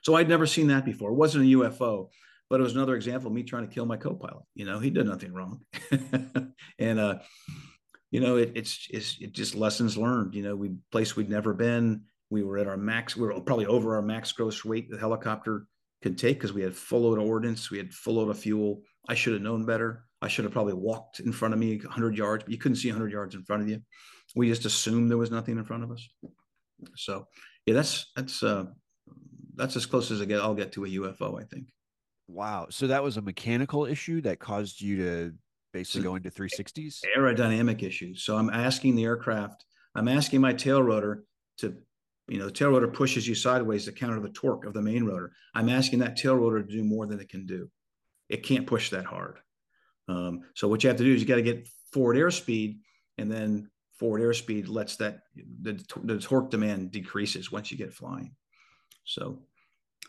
[0.04, 1.12] So I'd never seen that before.
[1.12, 2.10] It wasn't a UFO,
[2.50, 4.44] but it was another example of me trying to kill my co-pilot.
[4.56, 5.62] You know, he did nothing wrong,
[6.80, 7.20] and uh,
[8.12, 10.36] you know, it, it's it's it just lessons learned.
[10.36, 12.04] You know, we place we'd never been.
[12.30, 13.16] We were at our max.
[13.16, 15.66] We were probably over our max gross weight the helicopter
[16.02, 18.82] could take because we had full load of ordnance, we had full load of fuel.
[19.08, 20.06] I should have known better.
[20.22, 22.90] I should have probably walked in front of me 100 yards, but you couldn't see
[22.90, 23.82] 100 yards in front of you.
[24.36, 26.08] We just assumed there was nothing in front of us.
[26.96, 27.28] So,
[27.66, 28.66] yeah, that's that's uh,
[29.56, 30.42] that's as close as I get.
[30.42, 31.70] I'll get to a UFO, I think.
[32.28, 32.68] Wow.
[32.70, 35.34] So that was a mechanical issue that caused you to
[35.72, 37.02] basically so go into 360s?
[37.18, 38.24] Aerodynamic issues.
[38.24, 41.24] So I'm asking the aircraft, I'm asking my tail rotor
[41.60, 41.76] to,
[42.28, 45.06] you know, the tail rotor pushes you sideways to counter the torque of the main
[45.06, 45.32] rotor.
[45.54, 47.70] I'm asking that tail rotor to do more than it can do.
[48.30, 49.40] It can't push that hard.
[50.08, 52.80] Um, so what you have to do is you got to get forward airspeed,
[53.18, 55.20] and then forward airspeed lets that
[55.62, 58.36] the, the torque demand decreases once you get flying.
[59.04, 59.40] So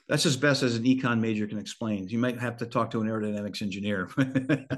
[0.08, 2.08] that's as best as an econ major can explain.
[2.08, 4.10] You might have to talk to an aerodynamics engineer.
[4.16, 4.76] that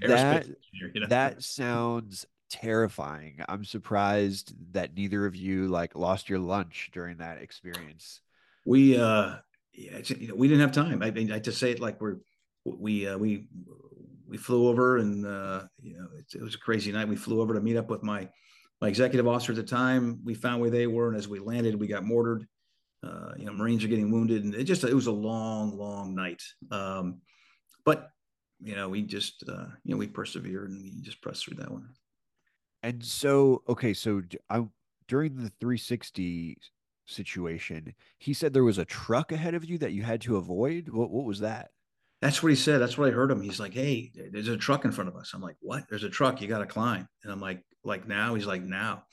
[0.00, 0.56] engineer,
[0.92, 1.06] you know?
[1.08, 3.40] that sounds terrifying.
[3.48, 8.20] I'm surprised that neither of you like lost your lunch during that experience.
[8.66, 9.36] We uh
[9.72, 11.02] yeah, you know, we didn't have time.
[11.02, 12.16] I mean, I just say it like we're
[12.64, 13.48] we uh, we
[14.28, 17.08] we flew over and uh, you know it, it was a crazy night.
[17.08, 18.28] We flew over to meet up with my
[18.80, 20.20] my executive officer at the time.
[20.24, 22.46] We found where they were, and as we landed, we got mortared
[23.04, 26.14] uh, you know, Marines are getting wounded, and it just it was a long, long
[26.14, 26.42] night.
[26.70, 27.20] Um,
[27.84, 28.10] but
[28.62, 31.70] you know, we just uh, you know we persevered and we just pressed through that
[31.70, 31.88] one.
[32.82, 34.64] And so, okay, so I
[35.08, 36.58] during the 360
[37.06, 40.88] situation, he said there was a truck ahead of you that you had to avoid.
[40.88, 41.70] What what was that?
[42.20, 42.80] That's what he said.
[42.80, 43.42] That's what I heard him.
[43.42, 45.84] He's like, "Hey, there's a truck in front of us." I'm like, "What?
[45.88, 46.40] There's a truck.
[46.40, 49.04] You got to climb." And I'm like, "Like now?" He's like, "Now."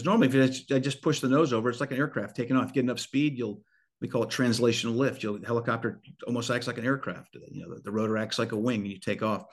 [0.00, 2.34] Because normally, if you just, I just push the nose over, it's like an aircraft
[2.34, 2.72] taking off.
[2.72, 3.60] get enough speed, you'll
[4.00, 5.22] we call it translational lift.
[5.22, 7.36] You'll helicopter almost acts like an aircraft.
[7.50, 9.44] You know, the, the rotor acts like a wing, and you take off.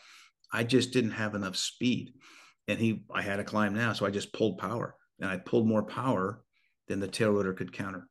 [0.54, 2.14] I just didn't have enough speed,
[2.70, 5.68] and he I had to climb now, so I just pulled power, and I pulled
[5.68, 6.42] more power
[6.88, 8.08] than the tail rotor could counter,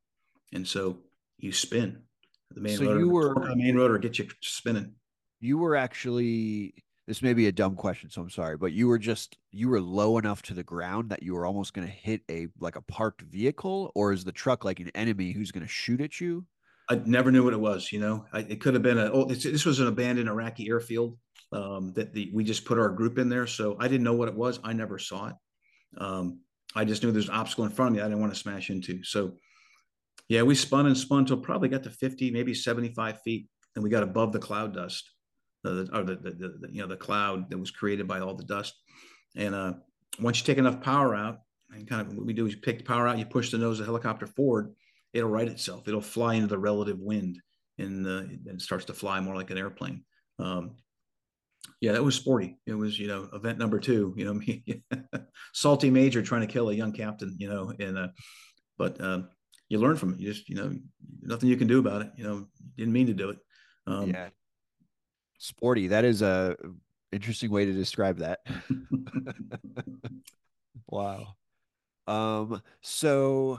[0.52, 0.98] and so
[1.38, 2.02] you spin.
[2.50, 4.92] The main so rotor, you were the main rotor gets you spinning.
[5.40, 6.74] You were actually
[7.06, 9.80] this may be a dumb question, so I'm sorry, but you were just you were
[9.80, 12.82] low enough to the ground that you were almost going to hit a like a
[12.82, 16.44] parked vehicle, or is the truck like an enemy who's going to shoot at you?
[16.88, 17.92] I never knew what it was.
[17.92, 19.10] You know, I, it could have been a.
[19.10, 21.16] Oh, this was an abandoned Iraqi airfield,
[21.52, 24.28] Um, that the we just put our group in there, so I didn't know what
[24.28, 24.58] it was.
[24.64, 25.34] I never saw it.
[25.98, 26.40] Um,
[26.74, 28.68] I just knew there's an obstacle in front of me I didn't want to smash
[28.70, 29.02] into.
[29.02, 29.36] So,
[30.28, 33.90] yeah, we spun and spun until probably got to 50, maybe 75 feet, and we
[33.90, 35.10] got above the cloud dust,
[35.74, 38.44] the, or the, the, the, you know the cloud that was created by all the
[38.44, 38.74] dust.
[39.36, 39.74] And uh,
[40.20, 41.40] once you take enough power out,
[41.72, 43.80] and kind of what we do is pick the power out, you push the nose
[43.80, 44.74] of the helicopter forward,
[45.12, 45.88] it'll right itself.
[45.88, 47.40] It'll fly into the relative wind,
[47.78, 50.04] and uh, it starts to fly more like an airplane.
[50.38, 50.76] Um,
[51.80, 52.58] yeah, that was sporty.
[52.66, 54.14] It was, you know, event number two.
[54.16, 54.64] You know, me,
[55.52, 57.36] salty major trying to kill a young captain.
[57.38, 58.08] You know, and uh,
[58.78, 59.22] but uh,
[59.68, 60.20] you learn from it.
[60.20, 60.74] You just, you know,
[61.22, 62.10] nothing you can do about it.
[62.16, 63.38] You know, didn't mean to do it.
[63.86, 64.28] Um, yeah,
[65.38, 65.88] sporty.
[65.88, 66.56] That is a
[67.12, 68.40] interesting way to describe that.
[70.88, 71.34] wow.
[72.06, 72.62] Um.
[72.82, 73.58] So,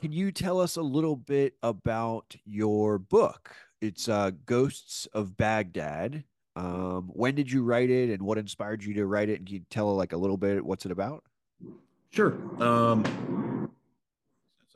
[0.00, 3.54] can you tell us a little bit about your book?
[3.80, 6.24] It's uh, Ghosts of Baghdad.
[6.54, 9.38] Um, when did you write it and what inspired you to write it?
[9.38, 11.22] And can you tell like a little bit what's it about?
[12.10, 12.34] Sure.
[12.62, 13.04] Um,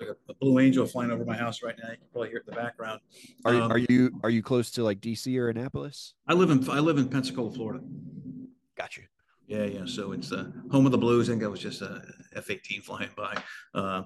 [0.00, 1.90] like a, a, blue angel flying over my house right now.
[1.90, 3.00] You can probably hear it in the background.
[3.44, 6.14] Are, um, are you are you close to like DC or Annapolis?
[6.26, 7.84] I live in I live in Pensacola, Florida.
[8.76, 9.04] Got you.
[9.46, 9.84] Yeah, yeah.
[9.84, 11.28] So it's the uh, home of the blues.
[11.28, 12.02] I think it was just a
[12.34, 13.36] F eighteen flying by.
[13.74, 14.02] Uh,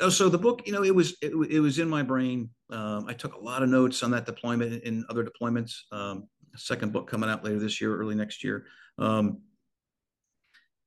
[0.00, 2.50] oh, so the book, you know, it was it, it was in my brain.
[2.70, 5.74] Um, I took a lot of notes on that deployment and other deployments.
[5.92, 8.66] Um, second book coming out later this year, early next year.
[8.98, 9.42] Um,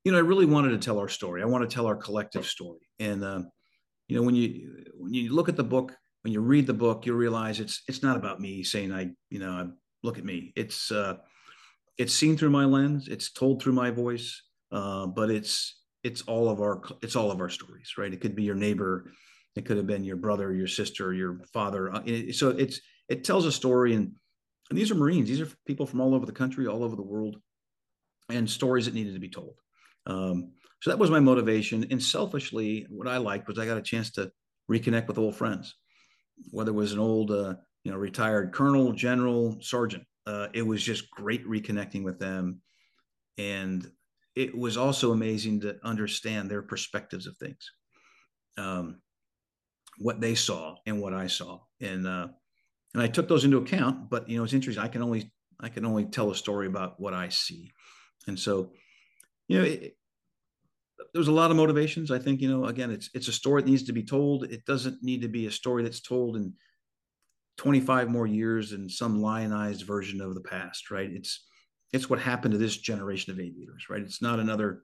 [0.03, 1.41] you know, I really wanted to tell our story.
[1.41, 2.87] I want to tell our collective story.
[2.99, 3.41] And uh,
[4.07, 7.05] you know, when you when you look at the book, when you read the book,
[7.05, 9.71] you realize it's it's not about me saying I, you know,
[10.03, 10.53] look at me.
[10.55, 11.17] It's uh,
[11.97, 13.07] it's seen through my lens.
[13.07, 14.41] It's told through my voice.
[14.71, 18.13] Uh, but it's it's all of our it's all of our stories, right?
[18.13, 19.11] It could be your neighbor,
[19.55, 21.93] it could have been your brother, your sister, your father.
[21.93, 24.11] Uh, so it's it tells a story and
[24.69, 25.29] and these are Marines.
[25.29, 27.37] These are people from all over the country, all over the world,
[28.29, 29.55] and stories that needed to be told.
[30.07, 31.85] Um, so that was my motivation.
[31.89, 34.31] And selfishly, what I liked was I got a chance to
[34.69, 35.75] reconnect with old friends,
[36.51, 40.03] whether it was an old, uh, you know, retired colonel, general, sergeant.
[40.25, 42.61] Uh, it was just great reconnecting with them,
[43.37, 43.89] and
[44.35, 47.71] it was also amazing to understand their perspectives of things,
[48.57, 49.01] um,
[49.99, 52.27] what they saw and what I saw, and uh,
[52.93, 54.09] and I took those into account.
[54.09, 54.83] But you know, it's interesting.
[54.83, 57.71] I can only I can only tell a story about what I see,
[58.27, 58.71] and so
[59.47, 59.95] you know, it,
[61.13, 62.11] there's a lot of motivations.
[62.11, 64.45] I think you know, again, it's it's a story that needs to be told.
[64.45, 66.53] It doesn't need to be a story that's told in
[67.57, 71.09] 25 more years in some lionized version of the past, right?
[71.11, 71.45] It's
[71.93, 74.01] it's what happened to this generation of aviators, right?
[74.01, 74.81] It's not another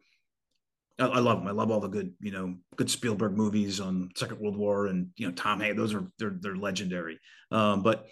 [1.00, 1.48] I, I, love them.
[1.48, 5.10] I love all the good, you know, good Spielberg movies on Second World War and
[5.18, 5.78] you know Tom Hanks.
[5.78, 7.20] Those are they're they're legendary.
[7.52, 8.06] Um, but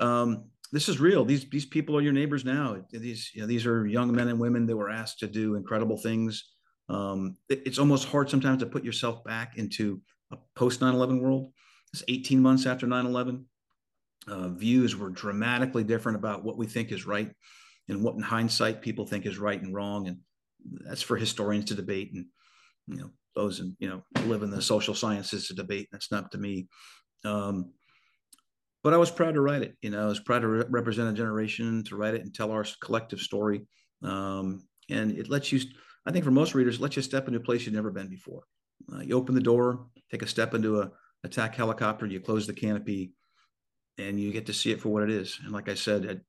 [0.00, 1.24] um, this is real.
[1.24, 2.78] These these people are your neighbors now.
[2.90, 5.98] These you know these are young men and women that were asked to do incredible
[5.98, 6.50] things.
[6.90, 11.52] Um, it, it's almost hard sometimes to put yourself back into a post 9/11 world.
[11.92, 13.44] It's 18 months after 9/11.
[14.26, 17.32] Uh, views were dramatically different about what we think is right
[17.88, 20.08] and what in hindsight people think is right and wrong.
[20.08, 20.18] And
[20.84, 22.26] that's for historians to debate and
[22.86, 25.88] you know those and you know live in the social sciences to debate.
[25.92, 26.68] That's not to me.
[27.24, 27.72] Um,
[28.82, 29.76] but i was proud to write it.
[29.80, 32.50] You know i was proud to re- represent a generation to write it and tell
[32.50, 33.66] our collective story.
[34.02, 35.60] Um, and it lets you
[36.06, 38.08] i think for most readers it lets you step into a place you've never been
[38.08, 38.42] before
[38.92, 40.90] uh, you open the door take a step into a
[41.24, 43.12] attack helicopter you close the canopy
[43.98, 46.22] and you get to see it for what it is and like i said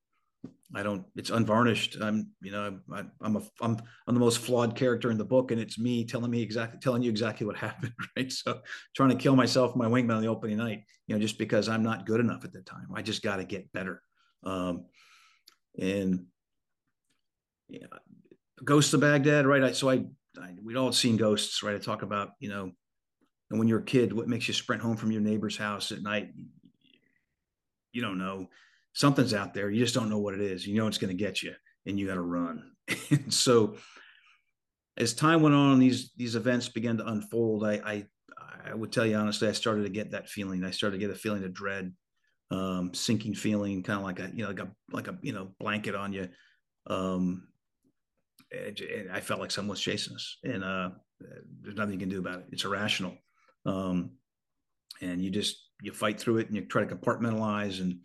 [0.73, 1.05] I don't.
[1.15, 1.97] It's unvarnished.
[2.01, 5.51] I'm, you know, I, I'm a, I'm, I'm the most flawed character in the book,
[5.51, 8.31] and it's me telling me exactly, telling you exactly what happened, right?
[8.31, 8.61] So,
[8.95, 11.83] trying to kill myself, my wingman on the opening night, you know, just because I'm
[11.83, 12.87] not good enough at the time.
[12.95, 14.01] I just got to get better.
[14.43, 14.85] Um,
[15.77, 16.25] and
[17.67, 17.87] yeah,
[18.63, 19.63] Ghosts of Baghdad, right?
[19.63, 20.05] I, so I,
[20.39, 21.75] I, we'd all seen ghosts, right?
[21.75, 22.71] I talk about, you know,
[23.49, 26.01] and when you're a kid, what makes you sprint home from your neighbor's house at
[26.01, 26.29] night?
[27.91, 28.47] You don't know
[28.93, 29.69] something's out there.
[29.69, 30.65] You just don't know what it is.
[30.65, 31.53] You know it's going to get you,
[31.85, 32.71] and you got to run.
[33.11, 33.77] and so,
[34.97, 37.65] as time went on, these these events began to unfold.
[37.65, 38.05] I, I
[38.65, 40.63] I would tell you honestly, I started to get that feeling.
[40.63, 41.93] I started to get a feeling of dread,
[42.51, 45.51] um, sinking feeling, kind of like a you know like a like a you know
[45.59, 46.29] blanket on you.
[46.87, 47.47] Um,
[48.51, 50.89] and, I felt like someone was chasing us, and uh,
[51.61, 52.45] there's nothing you can do about it.
[52.51, 53.17] It's irrational,
[53.65, 54.11] um,
[55.01, 57.99] and you just you fight through it, and you try to compartmentalize and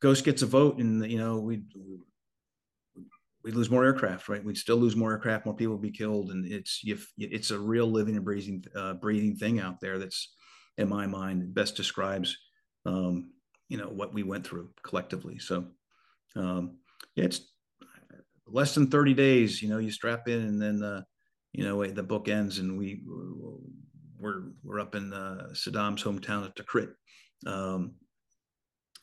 [0.00, 1.62] Ghost gets a vote, and you know we
[3.42, 4.44] we lose more aircraft, right?
[4.44, 7.86] We'd still lose more aircraft, more people would be killed, and it's it's a real
[7.86, 9.98] living and breathing uh, breathing thing out there.
[9.98, 10.34] That's
[10.76, 12.36] in my mind best describes
[12.86, 13.32] um,
[13.68, 15.38] you know what we went through collectively.
[15.38, 15.66] So
[16.36, 16.78] Um,
[17.16, 17.40] yeah, it's
[18.50, 19.62] less than 30 days.
[19.62, 21.02] You know, you strap in, and then uh,
[21.52, 23.02] you know the book ends, and we
[24.18, 26.90] we're we're up in uh, Saddam's hometown of Tikrit,
[27.46, 27.94] um,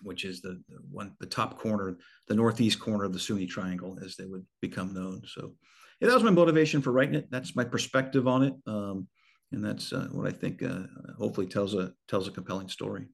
[0.02, 3.98] which is the, the, one the top corner, the northeast corner of the Sunni Triangle,
[4.04, 5.22] as they would become known.
[5.26, 5.54] So,
[6.00, 7.28] yeah, that was my motivation for writing it.
[7.32, 9.08] That's my perspective on it, um,
[9.52, 10.62] and that's uh, what I think.
[10.64, 10.84] Uh,
[11.18, 13.08] hopefully, tells a tells a compelling story.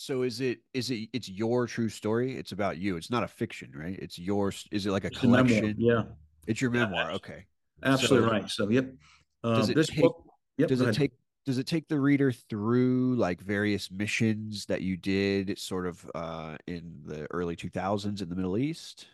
[0.00, 2.36] So is it is it it's your true story?
[2.36, 2.96] It's about you.
[2.96, 3.98] It's not a fiction, right?
[4.00, 4.64] It's yours.
[4.70, 5.74] Is it like a It's collection?
[5.76, 6.12] memoir, Yeah,
[6.46, 7.10] It's your memoir.
[7.10, 7.46] abs- Okay.
[7.82, 8.50] absolutely So- right.
[8.50, 8.94] So, yep.
[9.42, 10.24] Does Um, it this take- book,
[10.56, 10.94] yep, does it ahead.
[10.94, 11.12] take
[11.46, 16.56] does it take the reader through like various missions that you did sort of uh
[16.66, 19.06] in the early 2000s in the Middle East?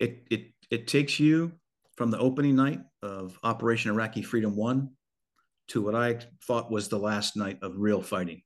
[0.00, 1.52] it it it takes you
[1.96, 4.90] from the opening night of Operation Iraqi Freedom One
[5.68, 8.42] to what I thought was the last night of real fighting,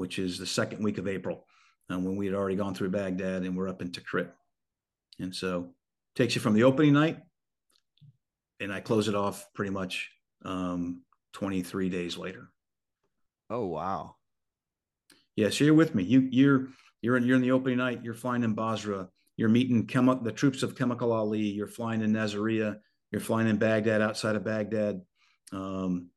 [0.00, 1.46] which is the second week of April,
[1.90, 4.30] um, when we had already gone through Baghdad and we're up in Tikrit.
[5.18, 5.74] And so
[6.16, 7.18] takes you from the opening night,
[8.60, 10.10] and I close it off pretty much
[10.42, 11.02] um,
[11.34, 12.50] 23 days later.
[13.50, 14.16] Oh wow.
[15.36, 16.02] Yeah, so you're with me.
[16.02, 16.68] You you're
[17.02, 18.00] you're in you're in the opening night.
[18.02, 19.06] You're flying in Basra.
[19.36, 21.40] You're meeting chemi- the troops of Chemical Ali.
[21.40, 22.78] You're flying in Nasiriyah.
[23.12, 25.02] You're flying in Baghdad, outside of Baghdad.
[25.52, 26.08] Um,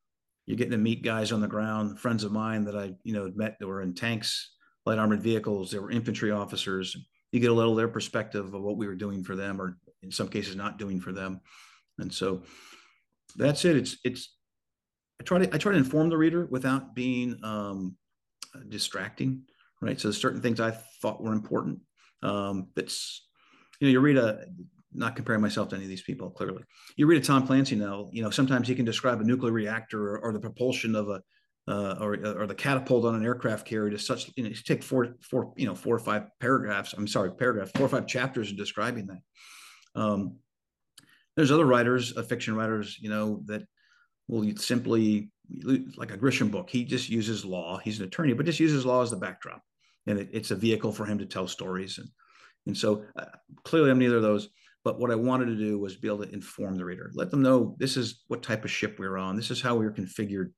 [0.46, 3.32] you're getting to meet guys on the ground, friends of mine that I you know
[3.36, 5.72] met that were in tanks, light armored vehicles.
[5.72, 6.96] They were infantry officers.
[7.32, 10.12] You get a little their perspective of what we were doing for them, or in
[10.12, 11.42] some cases not doing for them.
[11.98, 12.44] And so
[13.36, 13.78] that's it.
[13.78, 14.36] It's it's.
[15.22, 17.96] I try to I try to inform the reader without being um,
[18.68, 19.44] distracting,
[19.82, 20.00] right?
[20.00, 20.72] So certain things I
[21.02, 21.80] thought were important.
[22.22, 23.28] Um, that's
[23.80, 24.46] you know, you read a
[24.94, 26.64] not comparing myself to any of these people clearly.
[26.96, 30.16] You read a Tom Clancy novel, you know, sometimes he can describe a nuclear reactor
[30.16, 31.22] or, or the propulsion of a
[31.68, 35.16] uh, or or the catapult on an aircraft carrier to such you know take four
[35.22, 36.94] four you know four or five paragraphs.
[36.94, 40.02] I'm sorry, paragraphs, four or five chapters in describing that.
[40.02, 40.38] Um,
[41.36, 43.64] there's other writers, uh, fiction writers, you know, that
[44.28, 45.32] will simply
[45.96, 46.70] like a Grisham book.
[46.70, 47.78] He just uses law.
[47.78, 49.62] He's an attorney, but just uses law as the backdrop,
[50.06, 51.98] and it, it's a vehicle for him to tell stories.
[51.98, 52.10] And
[52.66, 53.26] and so uh,
[53.64, 54.50] clearly, I'm neither of those.
[54.84, 57.42] But what I wanted to do was be able to inform the reader, let them
[57.42, 59.94] know this is what type of ship we we're on, this is how we were
[59.94, 60.52] configured,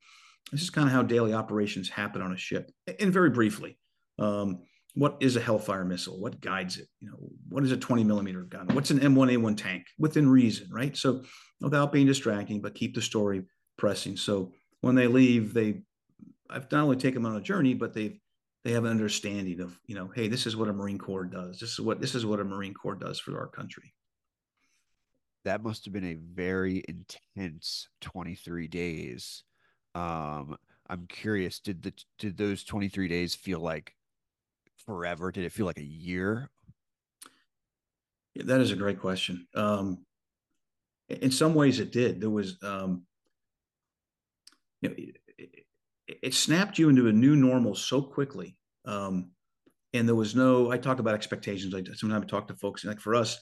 [0.52, 2.72] this is kind of how daily operations happen on a ship.
[3.00, 3.78] And very briefly,
[4.18, 4.64] um,
[4.96, 6.20] what is a Hellfire missile?
[6.20, 6.88] What guides it?
[7.02, 7.18] You know,
[7.50, 8.68] what is a 20 millimeter gun?
[8.72, 9.86] What's an M1A1 tank?
[10.00, 10.96] Within reason, right?
[10.96, 11.24] So
[11.60, 13.44] without being distracting, but keep the story
[13.78, 14.16] pressing.
[14.16, 15.82] So when they leave, they
[16.50, 18.18] I've not only taken them on a journey, but they've
[18.64, 21.60] they have an understanding of you know, hey, this is what a Marine Corps does.
[21.60, 23.94] This is what this is what a Marine Corps does for our country.
[25.46, 29.44] That must have been a very intense 23 days.
[29.94, 30.58] Um,
[30.90, 33.96] I'm curious, did the did those 23 days feel like
[34.86, 35.32] forever?
[35.32, 36.50] Did it feel like a year?
[38.34, 39.48] Yeah, that is a great question.
[39.56, 40.00] Um,
[41.10, 42.20] in some ways, it did.
[42.20, 43.04] There was, um,
[44.82, 45.66] you know, it, it,
[46.24, 48.58] it, snapped you into a new normal so quickly.
[48.86, 49.30] Um,
[49.94, 50.72] and there was no.
[50.72, 51.76] I talk about expectations.
[51.76, 53.40] I sometimes talk to folks like for us,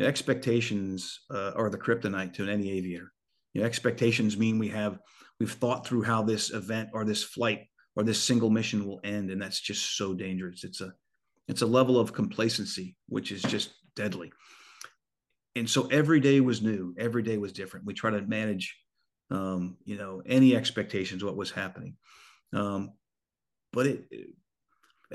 [0.00, 3.12] expectations uh, are the kryptonite to any aviator.
[3.52, 4.98] You know, expectations mean we have
[5.38, 7.66] we've thought through how this event or this flight
[7.96, 10.64] or this single mission will end, and that's just so dangerous.
[10.64, 10.92] It's a
[11.46, 14.32] it's a level of complacency which is just deadly.
[15.56, 16.94] And so every day was new.
[16.98, 17.86] Every day was different.
[17.86, 18.76] We try to manage,
[19.30, 21.96] um, you know, any expectations what was happening.
[22.52, 22.92] Um,
[23.72, 24.04] but it,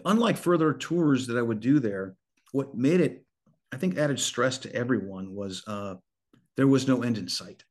[0.05, 2.15] unlike further tours that I would do there,
[2.51, 3.25] what made it,
[3.72, 5.95] I think, added stress to everyone was uh,
[6.57, 7.63] there was no end in sight.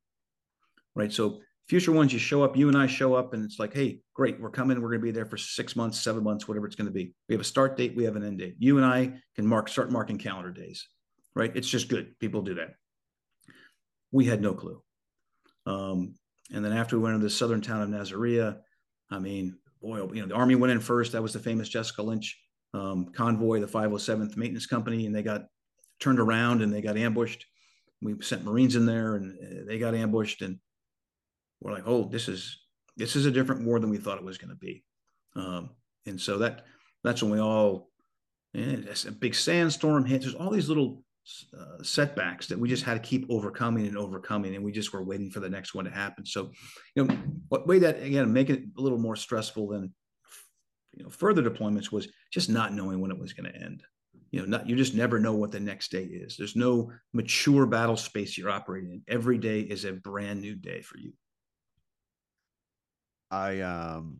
[0.95, 1.13] Right.
[1.13, 4.01] So future ones, you show up, you and I show up, and it's like, hey,
[4.15, 4.81] great, we're coming.
[4.81, 7.15] We're going to be there for six months, seven months, whatever it's going to be.
[7.29, 8.57] We have a start date, we have an end date.
[8.59, 10.87] You and I can mark, start marking calendar days
[11.39, 11.53] right?
[11.55, 12.19] It's just good.
[12.19, 12.75] People do that.
[14.11, 14.83] We had no clue.
[15.67, 16.15] Um,
[16.53, 18.59] and then after we went to the southern town of Nasiriyah,
[19.11, 21.13] I mean, boy, you know, the army went in first.
[21.13, 22.37] That was the famous Jessica Lynch
[22.75, 25.45] um, convoy, the 507th Maintenance Company, and they got
[26.01, 27.47] turned around and they got ambushed.
[28.01, 30.59] We sent Marines in there and they got ambushed, and
[31.61, 32.61] we're like, oh, this is
[32.97, 34.85] this is a different war than we thought it was going to be.
[35.37, 35.71] Um,
[36.07, 36.65] and so that
[37.05, 37.91] that's when we all,
[38.55, 40.25] and a big sandstorm hits.
[40.25, 41.03] There's all these little
[41.57, 45.05] uh, setbacks that we just had to keep overcoming and overcoming, and we just were
[45.05, 46.25] waiting for the next one to happen.
[46.25, 46.51] So,
[46.95, 47.17] you know,
[47.49, 49.93] what way that again make it a little more stressful than
[50.95, 53.83] you know further deployments was just not knowing when it was going to end.
[54.31, 56.37] You know, not you just never know what the next day is.
[56.37, 59.03] There's no mature battle space you're operating in.
[59.09, 61.13] Every day is a brand new day for you.
[63.31, 64.19] I um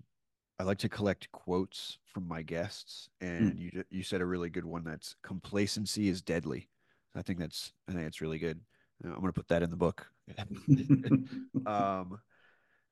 [0.59, 3.59] I like to collect quotes from my guests, and mm.
[3.61, 4.85] you you said a really good one.
[4.85, 6.69] That's complacency is deadly.
[7.15, 8.61] I think that's I think it's really good.
[9.05, 10.11] I'm going to put that in the book.
[11.67, 12.19] um,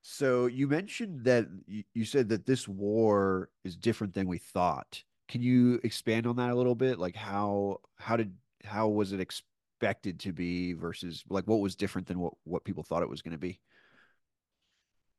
[0.02, 5.02] so you mentioned that you, you said that this war is different than we thought.
[5.28, 6.98] Can you expand on that a little bit?
[6.98, 8.32] Like how how did
[8.64, 12.82] how was it expected to be versus like what was different than what what people
[12.82, 13.60] thought it was going to be?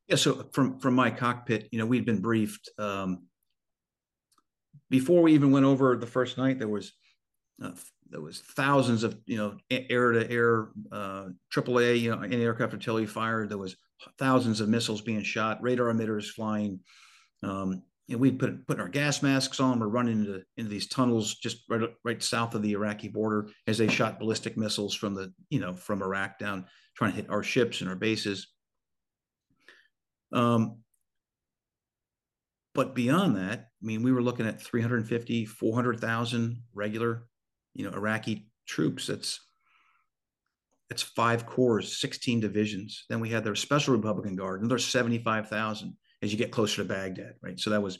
[0.07, 3.27] Yeah, so from from my cockpit, you know, we'd been briefed um,
[4.89, 6.59] before we even went over the first night.
[6.59, 6.93] There was
[7.61, 7.71] uh,
[8.09, 12.73] there was thousands of you know air to air uh, AAA you know anti aircraft
[12.73, 13.47] artillery fire.
[13.47, 13.75] There was
[14.17, 16.79] thousands of missiles being shot, radar emitters flying.
[17.43, 19.79] Um, and we put putting our gas masks on.
[19.79, 23.77] We're running into into these tunnels just right right south of the Iraqi border as
[23.77, 27.43] they shot ballistic missiles from the you know from Iraq down, trying to hit our
[27.43, 28.47] ships and our bases.
[30.31, 30.79] Um,
[32.73, 37.23] but beyond that, I mean, we were looking at 350, 400,000 regular,
[37.73, 39.07] you know, Iraqi troops.
[39.07, 39.39] That's
[40.89, 43.05] it's five corps, 16 divisions.
[43.09, 46.87] Then we had their special Republican Guard, another there's 75,000 as you get closer to
[46.87, 47.59] Baghdad, right?
[47.59, 47.99] So that was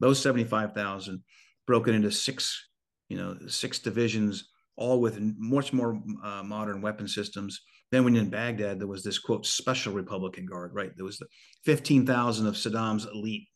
[0.00, 1.22] those 75,000
[1.66, 2.68] broken into six,
[3.08, 7.62] you know, six divisions, all with much more uh, modern weapon systems.
[7.90, 10.90] Then when in Baghdad, there was this quote special Republican Guard, right?
[10.96, 11.26] There was the
[11.64, 13.48] 15,000 of Saddam's elite,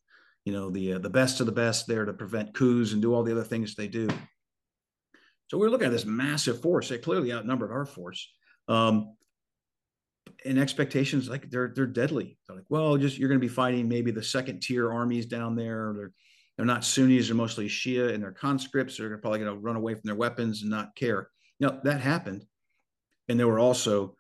[0.45, 3.13] you know, the uh, the best of the best there to prevent coups and do
[3.13, 4.09] all the other things they do.
[5.49, 6.89] So we are looking at this massive force.
[6.89, 8.33] They clearly outnumbered our force.
[8.69, 9.17] Um,
[10.45, 12.39] and expectations like they're they're deadly.
[12.47, 15.57] They're like, well, just you're going to be fighting maybe the second tier armies down
[15.57, 15.93] there.
[15.97, 16.13] They're
[16.57, 18.97] they're not Sunnis, they're mostly Shia, and they're conscripts.
[18.97, 21.31] They're probably going to run away from their weapons and not care.
[21.59, 22.45] Know that happened,
[23.29, 24.17] and there were also,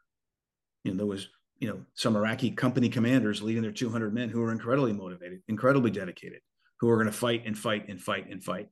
[0.85, 4.41] you know, there was you know some Iraqi company commanders leading their 200 men who
[4.41, 6.41] were incredibly motivated, incredibly dedicated,
[6.81, 8.68] who were going to fight and fight and fight and fight.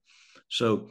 [0.48, 0.90] So.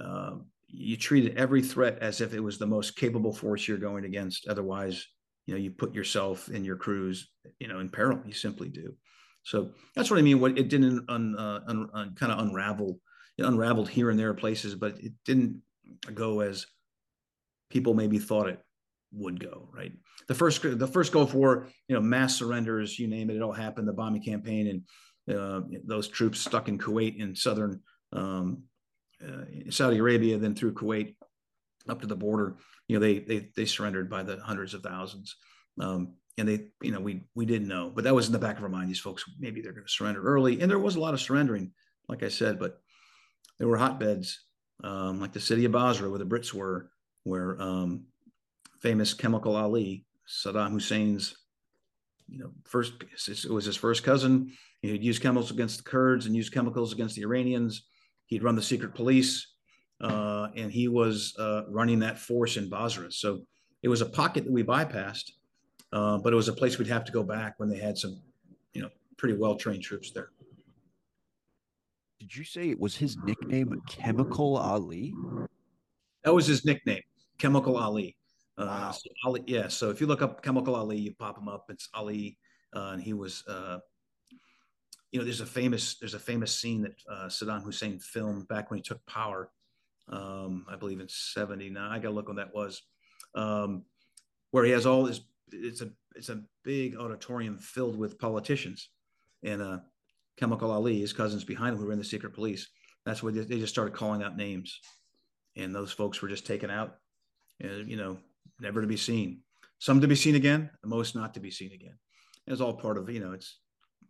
[0.00, 0.36] Uh,
[0.76, 4.48] you treated every threat as if it was the most capable force you're going against.
[4.48, 5.06] Otherwise,
[5.46, 8.20] you know, you put yourself and your crews, you know, in peril.
[8.26, 8.94] You simply do.
[9.42, 10.40] So that's what I mean.
[10.40, 12.98] What it didn't un, uh, un, un, kind of unravel,
[13.36, 15.60] it unraveled here and there places, but it didn't
[16.14, 16.66] go as
[17.70, 18.60] people maybe thought it
[19.12, 19.68] would go.
[19.72, 19.92] Right.
[20.28, 23.52] The first, the first Gulf War, you know, mass surrenders, you name it, it all
[23.52, 23.86] happened.
[23.86, 24.82] The bombing campaign
[25.28, 27.80] and uh, those troops stuck in Kuwait in southern
[28.12, 28.62] um,
[29.22, 31.16] uh, Saudi Arabia, then through Kuwait
[31.88, 32.56] up to the border.
[32.88, 35.36] You know, they they they surrendered by the hundreds of thousands.
[35.80, 38.56] Um, and they, you know, we we didn't know, but that was in the back
[38.56, 38.88] of our mind.
[38.88, 41.72] These folks, maybe they're going to surrender early, and there was a lot of surrendering,
[42.08, 42.80] like I said, but
[43.58, 44.40] there were hotbeds,
[44.82, 46.90] um, like the city of Basra, where the Brits were,
[47.22, 48.06] where um,
[48.80, 51.36] famous Chemical Ali, Saddam Hussein's,
[52.28, 52.94] you know, first
[53.28, 54.52] it was his first cousin.
[54.82, 57.86] He'd use chemicals against the Kurds and use chemicals against the Iranians.
[58.26, 59.53] He'd run the secret police,
[60.00, 63.10] uh, and he was uh, running that force in Basra.
[63.10, 63.42] So
[63.82, 65.32] it was a pocket that we bypassed,
[65.92, 68.20] uh, but it was a place we'd have to go back when they had some,
[68.72, 70.30] you know, pretty well trained troops there.
[72.18, 75.14] Did you say it was his nickname, Chemical Ali?
[76.24, 77.02] That was his nickname,
[77.38, 78.16] Chemical Ali.
[78.56, 78.90] Uh, wow.
[78.92, 79.68] So Ali, yeah.
[79.68, 81.66] So if you look up Chemical Ali, you pop him up.
[81.68, 82.38] It's Ali,
[82.74, 83.78] uh, and he was uh,
[85.14, 88.70] you know, there's a famous there's a famous scene that uh, Saddam Hussein filmed back
[88.70, 89.48] when he took power.
[90.08, 91.76] Um, I believe in '79.
[91.76, 92.82] I got to look when that was,
[93.34, 93.84] um,
[94.50, 95.20] where he has all this.
[95.52, 98.90] It's a it's a big auditorium filled with politicians,
[99.42, 99.78] and uh,
[100.36, 102.68] Chemical Ali, his cousins behind him, who were in the secret police.
[103.04, 104.80] That's where they, just started calling out names,
[105.56, 106.96] and those folks were just taken out,
[107.60, 108.18] and you know,
[108.60, 109.40] never to be seen.
[109.78, 111.98] Some to be seen again, most not to be seen again.
[112.46, 113.58] It's all part of you know, it's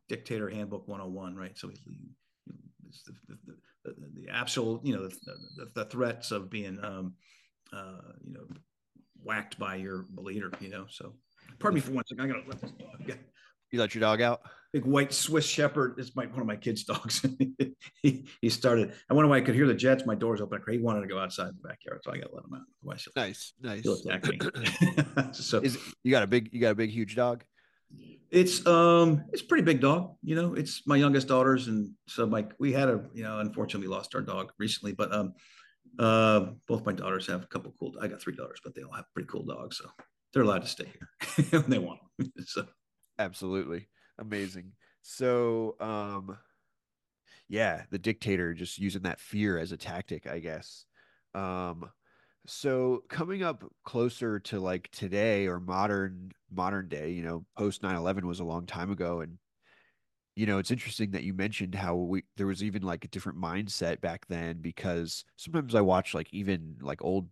[0.09, 1.81] dictator handbook 101 right so it's
[3.05, 7.15] the, the, the, the absolute you know the, the, threats of being um,
[7.73, 8.47] uh, you know
[9.23, 11.15] whacked by your leader you know so.
[11.59, 13.19] Pardon me for one second i gotta let this dog
[13.75, 14.43] you let your dog out?
[14.73, 17.27] Big white swiss shepherd is my one of my kids dogs.
[18.03, 20.79] He, he started i wonder why i could hear the jets my door's open he
[20.79, 22.63] wanted to go outside the backyard so i gotta let him out.
[23.17, 23.87] Nice nice.
[25.33, 27.45] So is, you got a big you got a big huge dog
[28.31, 30.55] it's um it's pretty big dog, you know.
[30.55, 34.21] It's my youngest daughter's, and so like we had a you know unfortunately lost our
[34.21, 35.35] dog recently, but um
[35.99, 37.95] uh both my daughters have a couple cool.
[38.01, 39.89] I got three daughters, but they all have pretty cool dogs, so
[40.33, 42.01] they're allowed to stay here when they want.
[42.47, 42.67] so
[43.19, 43.89] absolutely
[44.19, 44.73] amazing.
[45.03, 46.37] So um
[47.49, 50.87] yeah, the dictator just using that fear as a tactic, I guess.
[51.35, 51.91] Um
[52.47, 58.27] so coming up closer to like today or modern modern day, you know, post 9/11
[58.27, 59.39] was a long time ago and
[60.37, 63.39] you know, it's interesting that you mentioned how we there was even like a different
[63.39, 67.29] mindset back then because sometimes I watch like even like old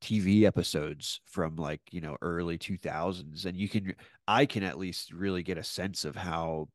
[0.00, 3.94] TV episodes from like, you know, early 2000s and you can
[4.28, 6.68] I can at least really get a sense of how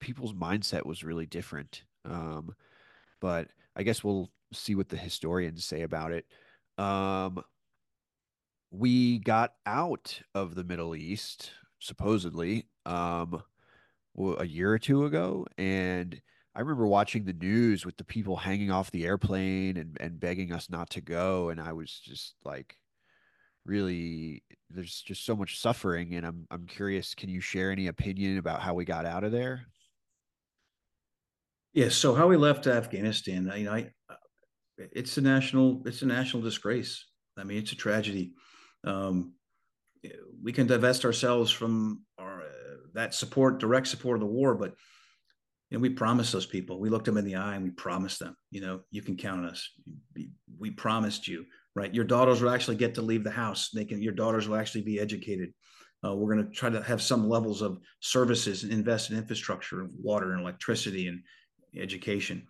[0.00, 1.84] people's mindset was really different.
[2.04, 2.54] Um,
[3.20, 6.26] but I guess we'll see what the historians say about it.
[6.82, 7.42] Um,
[8.70, 13.42] we got out of the Middle East supposedly um,
[14.38, 16.20] a year or two ago, and
[16.54, 20.52] I remember watching the news with the people hanging off the airplane and and begging
[20.52, 22.76] us not to go, and I was just like,
[23.64, 28.38] really, there's just so much suffering, and I'm I'm curious, can you share any opinion
[28.38, 29.66] about how we got out of there?
[31.72, 31.90] Yeah.
[31.90, 33.92] So how we left Afghanistan, you know, I,
[34.78, 37.04] it's a national, it's a national disgrace.
[37.36, 38.32] I mean, it's a tragedy.
[38.84, 39.34] Um,
[40.42, 44.74] we can divest ourselves from our, uh, that support, direct support of the war, but
[45.70, 46.80] you know, we promised those people.
[46.80, 48.34] We looked them in the eye and we promised them.
[48.50, 49.68] You know, you can count on us.
[50.58, 51.94] We promised you, right?
[51.94, 53.70] Your daughters will actually get to leave the house.
[53.70, 54.00] They can.
[54.00, 55.52] Your daughters will actually be educated.
[56.04, 59.88] Uh, we're going to try to have some levels of services and invest in infrastructure,
[60.00, 61.20] water and electricity and
[61.76, 62.46] education,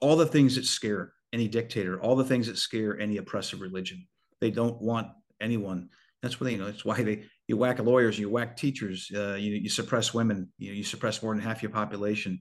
[0.00, 4.06] all the things that scare any dictator, all the things that scare any oppressive religion.
[4.40, 5.08] They don't want
[5.40, 5.90] anyone.
[6.22, 6.66] That's what they, you know.
[6.66, 10.72] That's why they you whack lawyers, you whack teachers, uh, you, you suppress women, you,
[10.72, 12.40] you suppress more than half your population.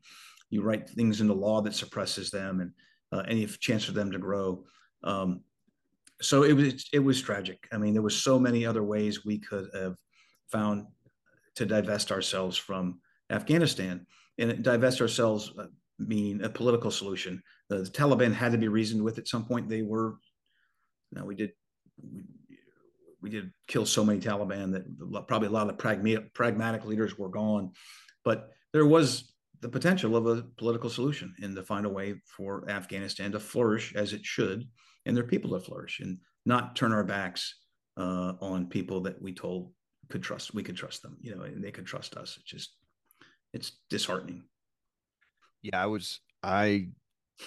[0.50, 2.72] You write things into law that suppresses them and
[3.12, 4.64] uh, any chance for them to grow.
[5.04, 5.42] Um,
[6.22, 7.68] so it was it was tragic.
[7.72, 9.96] I mean, there was so many other ways we could have
[10.52, 10.86] found
[11.56, 14.06] to divest ourselves from Afghanistan
[14.38, 15.66] and divest ourselves uh,
[16.00, 17.42] mean a political solution.
[17.70, 19.70] The, the, Taliban had to be reasoned with at some point.
[19.70, 20.16] They were,
[21.12, 21.52] you know, we did,
[22.02, 22.24] we,
[23.22, 27.18] we did kill so many Taliban that probably a lot of the pragmatic, pragmatic leaders
[27.18, 27.72] were gone,
[28.26, 32.70] but there was the potential of a political solution and to find a way for
[32.70, 34.68] Afghanistan to flourish as it should
[35.06, 37.56] and their people to flourish and not turn our backs
[37.98, 39.72] uh, on people that we told
[40.10, 42.38] could trust, we could trust them, you know, and they could trust us.
[42.42, 42.76] It's just,
[43.54, 44.44] it's disheartening.
[45.64, 46.90] Yeah, I was I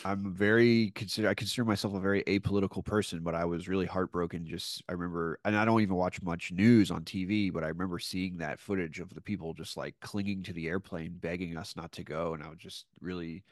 [0.05, 4.47] I'm very consider I consider myself a very apolitical person, but I was really heartbroken
[4.47, 7.99] just I remember and I don't even watch much news on TV, but I remember
[8.01, 11.93] seeing that footage of the people just like clinging to the airplane begging us not
[11.95, 13.45] to go and I was just really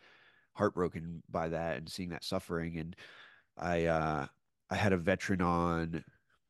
[0.54, 2.96] heartbroken by that and seeing that suffering and
[3.58, 4.26] I uh
[4.70, 6.04] I had a veteran on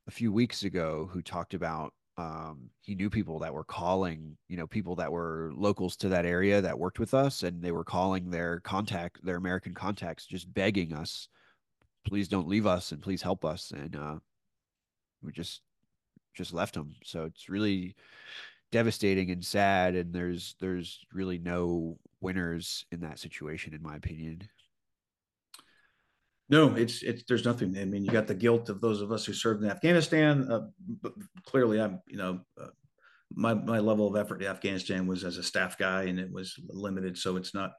[0.08, 4.56] a few weeks ago who talked about um, he knew people that were calling, you
[4.56, 7.84] know, people that were locals to that area that worked with us, and they were
[7.84, 11.28] calling their contact, their American contacts, just begging us,
[12.06, 13.72] please don't leave us and please help us.
[13.72, 14.16] And uh,
[15.22, 15.62] we just
[16.34, 16.94] just left them.
[17.04, 17.96] So it's really
[18.70, 19.94] devastating and sad.
[19.94, 24.48] And there's there's really no winners in that situation, in my opinion.
[26.50, 27.76] No, it's it's there's nothing.
[27.78, 30.50] I mean, you got the guilt of those of us who served in Afghanistan.
[30.50, 30.66] Uh,
[31.00, 31.14] but
[31.46, 32.68] clearly, I'm you know, uh,
[33.32, 36.54] my my level of effort in Afghanistan was as a staff guy, and it was
[36.68, 37.16] limited.
[37.16, 37.72] So it's not.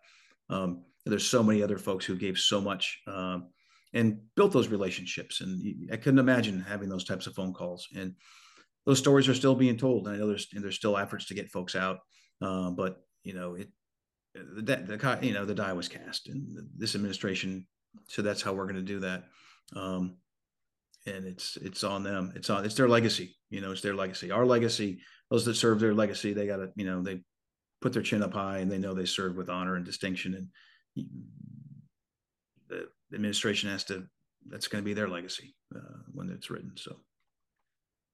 [0.49, 3.49] Um, there's so many other folks who gave so much um,
[3.93, 7.88] and built those relationships, and I couldn't imagine having those types of phone calls.
[7.95, 8.16] And
[8.88, 10.07] those stories are still being told.
[10.07, 11.99] And I know there's there's still efforts to get folks out,
[12.41, 13.70] uh, but you know it
[14.34, 17.68] the, the you know the die was cast, and this administration
[18.07, 19.23] so that's how we're going to do that.
[19.75, 20.17] Um,
[21.05, 22.33] and it's it's on them.
[22.35, 23.35] It's on it's their legacy.
[23.49, 24.31] You know, it's their legacy.
[24.31, 24.99] Our legacy.
[25.31, 27.21] Those that serve their legacy, they got to you know they
[27.81, 30.49] put their chin up high and they know they served with honor and distinction.
[30.95, 31.07] And
[32.69, 34.05] the administration has to.
[34.47, 36.73] That's going to be their legacy uh, when it's written.
[36.75, 36.97] So.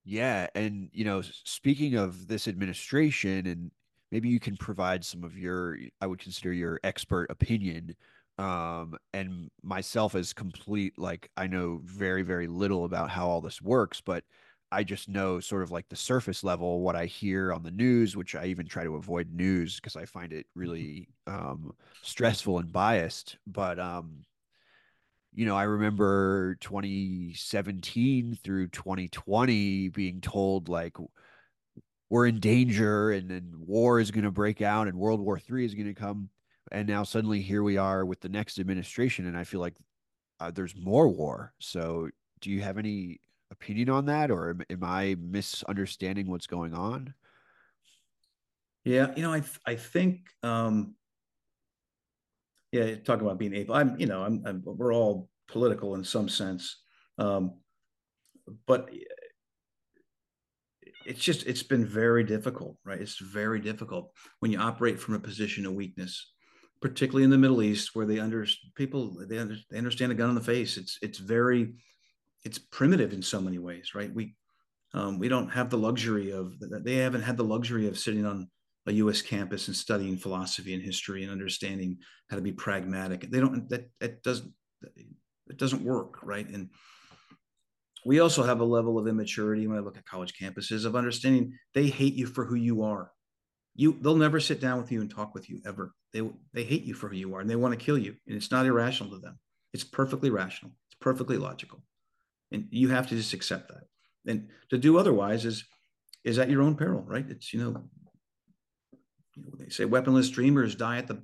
[0.04, 3.72] Yeah, and you know, speaking of this administration, and
[4.12, 7.96] maybe you can provide some of your, I would consider your expert opinion
[8.38, 13.62] um and myself as complete like i know very very little about how all this
[13.62, 14.24] works but
[14.72, 18.16] i just know sort of like the surface level what i hear on the news
[18.16, 21.72] which i even try to avoid news because i find it really um
[22.02, 24.24] stressful and biased but um
[25.34, 30.96] you know i remember 2017 through 2020 being told like
[32.10, 35.66] we're in danger and then war is going to break out and world war 3
[35.66, 36.30] is going to come
[36.72, 39.76] and now suddenly here we are with the next administration and i feel like
[40.42, 41.54] uh, there's more war.
[41.60, 42.10] So
[42.42, 47.14] do you have any opinion on that or am, am i misunderstanding what's going on?
[48.84, 50.96] Yeah you know i i think um
[52.72, 56.28] yeah talk about being able i'm you know i'm, I'm we're all political in some
[56.28, 56.82] sense
[57.20, 57.60] um
[58.66, 58.90] but
[61.06, 63.02] it's just it's been very difficult, right?
[63.02, 66.32] It's very difficult when you operate from a position of weakness,
[66.82, 70.30] particularly in the Middle East, where they under people they, under, they understand a gun
[70.30, 70.78] in the face.
[70.78, 71.76] It's it's very
[72.44, 74.14] it's primitive in so many ways, right?
[74.14, 74.36] We
[74.94, 78.50] um, we don't have the luxury of they haven't had the luxury of sitting on
[78.88, 79.22] a U.S.
[79.22, 81.98] campus and studying philosophy and history and understanding
[82.30, 83.30] how to be pragmatic.
[83.30, 84.52] They don't that that doesn't
[85.48, 86.48] it doesn't work, right?
[86.50, 86.70] And
[88.06, 91.54] we also have a level of immaturity when I look at college campuses of understanding
[91.74, 93.12] they hate you for who you are.
[93.76, 95.94] You they'll never sit down with you and talk with you ever.
[96.14, 98.16] They they hate you for who you are and they want to kill you.
[98.28, 99.40] And it's not irrational to them.
[99.74, 100.72] It's perfectly rational.
[100.90, 101.84] It's perfectly logical.
[102.52, 103.84] And you have to just accept that.
[104.28, 105.64] And to do otherwise is
[106.24, 107.26] is at your own peril, right?
[107.30, 107.84] It's you know,
[109.36, 111.24] you know they say weaponless dreamers die at the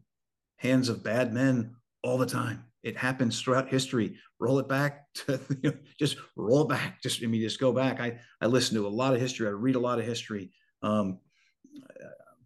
[0.58, 2.64] hands of bad men all the time.
[2.84, 4.18] It happens throughout history.
[4.40, 7.02] Roll it back to you know, just roll back.
[7.02, 8.00] Just I mean, just go back.
[8.00, 9.48] I I listen to a lot of history.
[9.48, 10.52] I read a lot of history.
[10.82, 11.20] Um,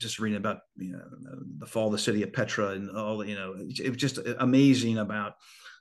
[0.02, 1.02] just reading about you know
[1.60, 4.20] the fall of the city of Petra and all the, you know it was just
[4.40, 5.34] amazing about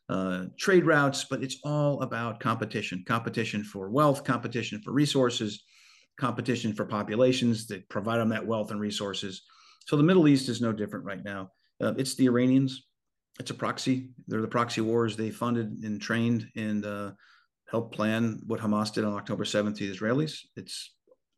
[0.08, 5.62] uh, trade routes, but it's all about competition, competition for wealth, competition for resources,
[6.18, 9.42] competition for populations that provide them that wealth and resources.
[9.86, 11.52] So the Middle East is no different right now.
[11.80, 12.88] Uh, it's the Iranians
[13.40, 14.10] it's a proxy.
[14.28, 15.16] They're the proxy wars.
[15.16, 17.12] They funded and trained and uh,
[17.68, 20.40] helped plan what Hamas did on October 7th to the Israelis.
[20.56, 20.94] It's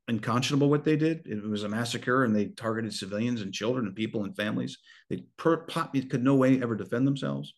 [0.08, 1.26] unconscionable what they did.
[1.26, 4.78] It was a massacre and they targeted civilians and children and people and families.
[5.08, 7.54] They per, could no way ever defend themselves.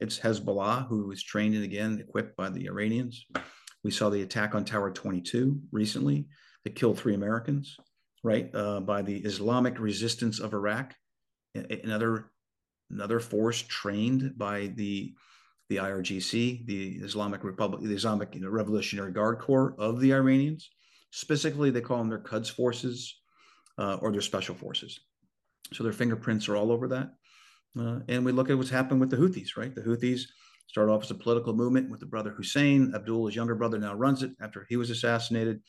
[0.00, 3.26] It's Hezbollah, who was trained and again equipped by the Iranians.
[3.84, 6.26] We saw the attack on Tower 22 recently
[6.64, 7.76] that killed three Americans,
[8.22, 10.94] right, uh, by the Islamic Resistance of Iraq.
[11.54, 12.30] Another
[12.90, 15.14] another force trained by the
[15.68, 20.70] the IRGC, the Islamic Republic, the Islamic Revolutionary Guard Corps of the Iranians.
[21.12, 23.20] Specifically, they call them their Quds forces
[23.78, 24.98] uh, or their special forces.
[25.72, 27.12] So their fingerprints are all over that.
[27.78, 29.74] Uh, and we look at what's happened with the Houthis, right?
[29.74, 30.22] The Houthis
[30.66, 32.92] started off as a political movement with the brother Hussein.
[32.94, 35.62] Abdul, his younger brother, now runs it after he was assassinated.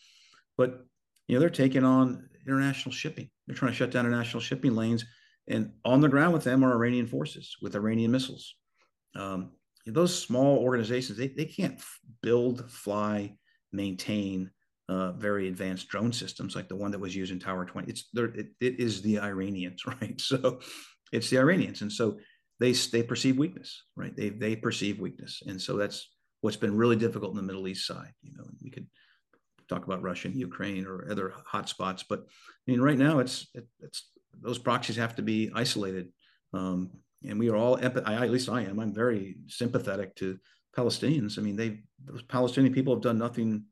[0.58, 0.86] But
[1.28, 3.30] you know they're taking on international shipping.
[3.46, 5.06] They're trying to shut down international shipping lanes
[5.48, 8.56] and on the ground with them are Iranian forces with Iranian missiles.
[9.16, 9.52] Um,
[9.86, 11.80] those small organizations, they, they can't
[12.22, 13.36] build, fly,
[13.72, 14.52] maintain
[14.90, 17.90] uh, very advanced drone systems like the one that was used in Tower 20.
[17.90, 20.20] It's there, it, it is the Iranians, right?
[20.20, 20.60] So
[21.12, 21.82] it's the Iranians.
[21.82, 22.18] And so
[22.60, 24.16] they, they perceive weakness, right?
[24.16, 25.42] They, they perceive weakness.
[25.46, 26.10] And so that's
[26.42, 28.12] what's been really difficult in the Middle East side.
[28.22, 28.88] You know, we could
[29.70, 33.66] talk about Russia and Ukraine or other hotspots, but I mean, right now it's, it,
[33.80, 34.10] it's
[34.42, 36.10] those proxies have to be isolated.
[36.54, 36.92] Um,
[37.26, 40.38] and we are all, I, at least I am, I'm very sympathetic to
[40.78, 41.38] Palestinians.
[41.38, 43.64] I mean, they, those Palestinian people have done nothing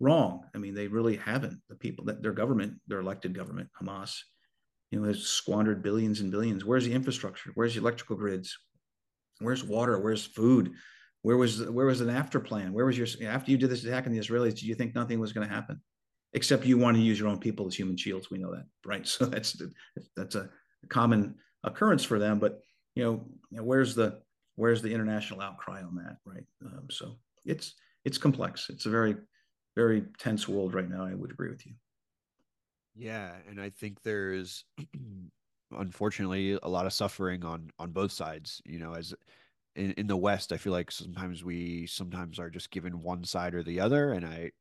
[0.00, 0.44] wrong.
[0.54, 1.60] I mean, they really haven't.
[1.68, 4.18] The people that their government, their elected government, Hamas,
[4.90, 6.64] you know, has squandered billions and billions.
[6.64, 7.50] Where's the infrastructure?
[7.54, 8.56] Where's the electrical grids?
[9.40, 10.00] Where's water?
[10.00, 10.72] Where's food?
[11.22, 12.72] Where was where was an after plan?
[12.72, 14.54] Where was your after you did this attack on the Israelis?
[14.54, 15.80] Did you think nothing was going to happen?
[16.32, 18.30] except you want to use your own people as human shields.
[18.30, 19.06] We know that, right?
[19.18, 19.60] So that's
[20.16, 20.48] that's a
[20.88, 22.38] common occurrence for them.
[22.38, 22.60] But
[22.94, 24.20] you know, where's the
[24.56, 26.44] where's the international outcry on that, right?
[26.64, 27.74] Um, so it's
[28.04, 28.68] it's complex.
[28.70, 29.16] It's a very
[29.78, 31.04] very tense world right now.
[31.06, 31.74] I would agree with you.
[32.94, 34.64] Yeah, and I think there's
[35.70, 38.60] unfortunately a lot of suffering on on both sides.
[38.64, 39.14] You know, as
[39.76, 43.54] in, in the West, I feel like sometimes we sometimes are just given one side
[43.54, 44.52] or the other, and I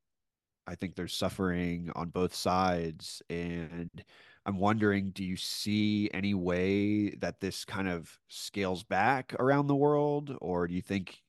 [0.68, 3.22] I think there's suffering on both sides.
[3.30, 4.04] And
[4.46, 9.76] I'm wondering, do you see any way that this kind of scales back around the
[9.76, 10.38] world?
[10.42, 11.22] Or do you think,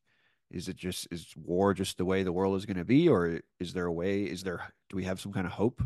[0.51, 3.09] is it just, is war just the way the world is going to be?
[3.09, 5.83] Or is there a way, is there, do we have some kind of hope?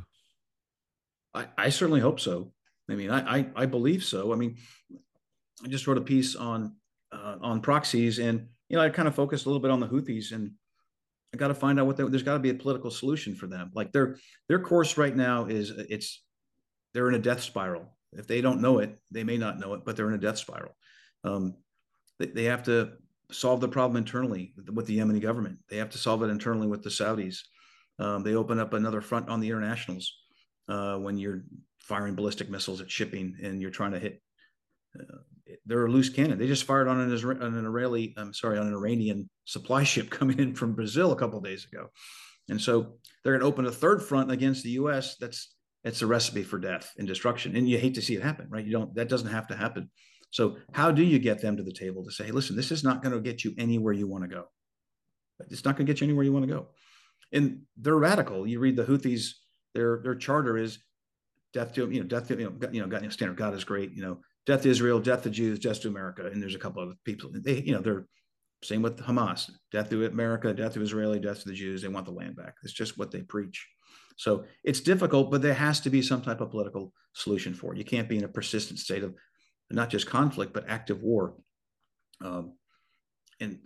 [1.34, 2.52] I, I certainly hope so.
[2.90, 4.32] I mean, I, I, I believe so.
[4.32, 4.56] I mean,
[5.64, 6.76] I just wrote a piece on,
[7.12, 9.88] uh, on proxies and, you know, I kind of focused a little bit on the
[9.88, 10.52] Houthis and,
[11.34, 13.46] I got to find out what they, there's got to be a political solution for
[13.46, 13.70] them.
[13.74, 14.18] Like their
[14.50, 16.22] their course right now is it's
[16.92, 17.96] they're in a death spiral.
[18.12, 20.36] If they don't know it, they may not know it, but they're in a death
[20.36, 20.76] spiral.
[21.24, 21.56] Um,
[22.18, 22.92] they, they have to
[23.32, 25.58] solve the problem internally with the Yemeni government.
[25.68, 27.38] They have to solve it internally with the Saudis.
[27.98, 30.12] Um, they open up another front on the internationals
[30.68, 31.44] uh, when you're
[31.80, 34.22] firing ballistic missiles at shipping and you're trying to hit
[34.98, 35.18] uh,
[35.66, 36.38] they're a loose cannon.
[36.38, 39.84] They just fired on an, Israeli, on an Israeli, I'm sorry, on an Iranian supply
[39.84, 41.88] ship coming in from Brazil a couple days ago,
[42.48, 45.16] and so they're going to open a third front against the U.S.
[45.16, 45.54] That's
[45.84, 48.64] it's a recipe for death and destruction, and you hate to see it happen, right?
[48.64, 48.94] You don't.
[48.94, 49.90] That doesn't have to happen.
[50.32, 52.82] So how do you get them to the table to say, hey, listen, this is
[52.82, 54.46] not going to get you anywhere you want to go.
[55.50, 56.68] It's not going to get you anywhere you want to go.
[57.32, 58.46] And they're radical.
[58.46, 59.30] You read the Houthis
[59.74, 60.78] their their charter is
[61.52, 63.92] death to you know death to you know you know God, standard God is great
[63.92, 66.82] you know death to Israel, death to Jews, death to America, and there's a couple
[66.82, 68.06] of people they you know they're
[68.64, 71.82] same with Hamas, death to America, death to Israeli, death to the Jews.
[71.82, 72.54] They want the land back.
[72.62, 73.66] It's just what they preach.
[74.16, 77.78] So it's difficult, but there has to be some type of political solution for it.
[77.78, 79.16] You can't be in a persistent state of
[79.72, 81.34] not just conflict but active war.
[82.20, 82.54] Um,
[83.40, 83.58] and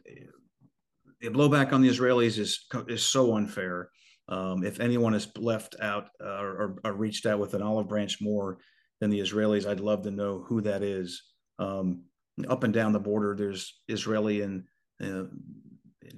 [1.20, 3.90] the blowback on the Israelis is is so unfair.
[4.28, 8.20] Um, if anyone is left out uh, or, or, reached out with an olive branch
[8.20, 8.58] more
[9.00, 11.22] than the Israelis, I'd love to know who that is.
[11.60, 12.02] Um,
[12.48, 14.64] up and down the border, there's Israeli and
[15.00, 15.24] uh,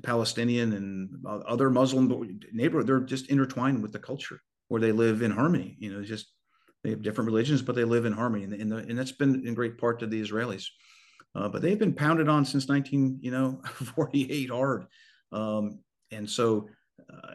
[0.03, 1.11] Palestinian and
[1.47, 2.87] other Muslim neighborhood.
[2.87, 5.77] They're just intertwined with the culture where they live in harmony.
[5.79, 6.33] You know, just
[6.85, 9.47] they have different religions, but they live in harmony, and, and, the, and that's been
[9.47, 10.67] in great part to the Israelis.
[11.35, 14.87] Uh, but they've been pounded on since 19, you know, 48 hard,
[15.33, 16.69] um, and so
[17.13, 17.33] uh,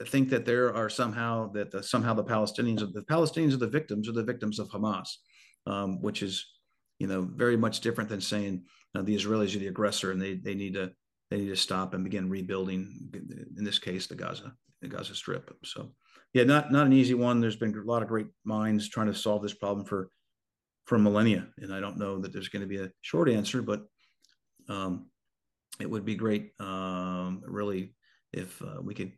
[0.00, 3.66] to think that there are somehow that the, somehow the Palestinians the Palestinians are the
[3.66, 5.08] victims are the victims of Hamas,
[5.66, 6.46] um, which is
[6.98, 8.64] you know very much different than saying
[8.94, 10.90] uh, the Israelis are the aggressor and they they need to
[11.30, 13.10] they need to stop and begin rebuilding
[13.58, 15.54] in this case the Gaza the Gaza Strip.
[15.64, 15.92] So
[16.32, 17.40] yeah, not not an easy one.
[17.40, 20.10] There's been a lot of great minds trying to solve this problem for
[20.86, 23.82] for millennia, and I don't know that there's going to be a short answer, but
[24.68, 25.06] um,
[25.80, 27.94] it would be great, um, really,
[28.32, 29.12] if uh, we could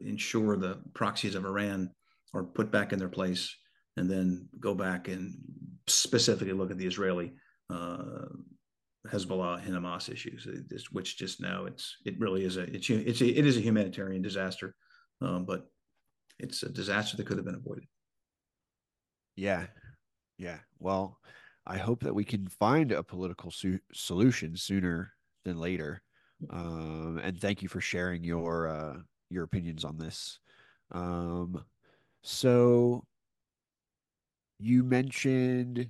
[0.00, 1.90] ensure the proxies of Iran
[2.34, 3.54] are put back in their place,
[3.96, 5.36] and then go back and
[5.86, 7.32] specifically look at the Israeli
[7.70, 8.26] uh,
[9.08, 10.46] Hezbollah and Hamas issues,
[10.92, 14.22] which just now it's it really is a it's it's a, it is a humanitarian
[14.22, 14.74] disaster,
[15.20, 15.66] um, but
[16.42, 17.84] it's a disaster that could have been avoided.
[19.36, 19.66] Yeah,
[20.36, 20.58] yeah.
[20.78, 21.18] Well,
[21.66, 25.12] I hope that we can find a political su- solution sooner
[25.44, 26.02] than later.
[26.50, 28.96] Um, and thank you for sharing your uh,
[29.30, 30.40] your opinions on this.
[30.90, 31.64] Um,
[32.22, 33.04] so
[34.58, 35.88] you mentioned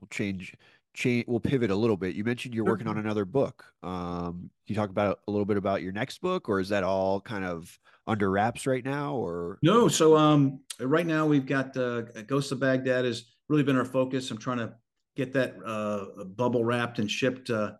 [0.00, 0.54] we'll change
[0.92, 4.74] change we'll pivot a little bit you mentioned you're working on another book um can
[4.74, 7.44] you talk about a little bit about your next book or is that all kind
[7.44, 7.78] of
[8.10, 9.58] under wraps right now or?
[9.62, 13.84] No so um right now we've got uh ghosts of baghdad has really been our
[13.84, 14.30] focus.
[14.30, 14.74] I'm trying to
[15.16, 17.72] get that uh bubble wrapped and shipped uh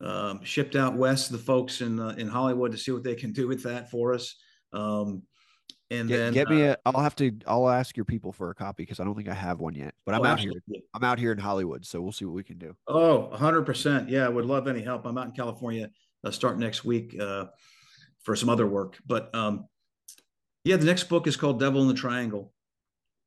[0.00, 3.16] um, shipped out west to the folks in uh, in hollywood to see what they
[3.16, 4.36] can do with that for us.
[4.72, 5.22] Um
[5.90, 8.50] and get, then get me uh, a i'll have to i'll ask your people for
[8.50, 10.60] a copy because i don't think i have one yet but i'm oh, out absolutely.
[10.66, 12.76] here i'm out here in hollywood so we'll see what we can do.
[12.86, 15.06] Oh 100% yeah i would love any help.
[15.06, 15.90] I'm out in california
[16.24, 17.46] uh, start next week uh,
[18.22, 19.66] for some other work but um,
[20.64, 22.52] yeah the next book is called devil in the triangle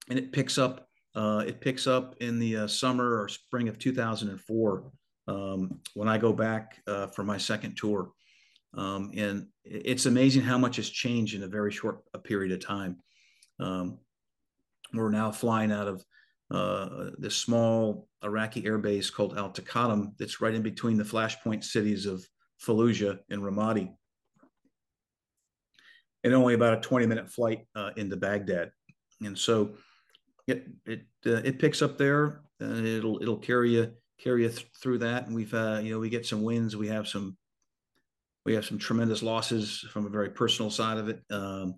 [0.09, 3.77] and it picks up uh, it picks up in the uh, summer or spring of
[3.77, 4.91] 2004
[5.27, 8.11] um, when i go back uh, for my second tour
[8.73, 12.65] um, and it's amazing how much has changed in a very short a period of
[12.65, 12.97] time.
[13.59, 13.99] Um,
[14.93, 16.05] we're now flying out of
[16.49, 21.63] uh, this small Iraqi air base called Al Taqaddum that's right in between the flashpoint
[21.63, 22.25] cities of
[22.65, 23.93] Fallujah and Ramadi.
[26.24, 28.72] And only about a 20 minute flight uh, into Baghdad.
[29.24, 29.74] And so
[30.47, 34.67] it it uh, it picks up there and it'll it'll carry you carry you th-
[34.80, 35.26] through that.
[35.26, 37.38] And we've uh, you know we get some wins, we have some
[38.45, 41.22] we have some tremendous losses from a very personal side of it.
[41.30, 41.76] Um,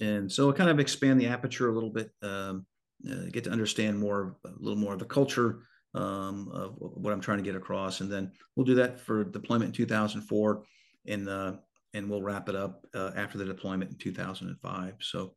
[0.00, 2.66] and so kind of expand the aperture a little bit, um,
[3.08, 5.60] uh, get to understand more, a little more of the culture
[5.94, 8.00] um, of what I'm trying to get across.
[8.00, 10.64] And then we'll do that for deployment in 2004
[11.06, 11.52] and, uh,
[11.94, 14.94] and we'll wrap it up uh, after the deployment in 2005.
[15.00, 15.34] So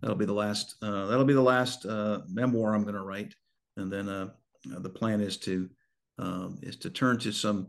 [0.00, 3.34] that'll be the last, uh, that'll be the last uh, memoir I'm going to write.
[3.76, 4.28] And then uh,
[4.64, 5.68] the plan is to,
[6.18, 7.68] um, is to turn to some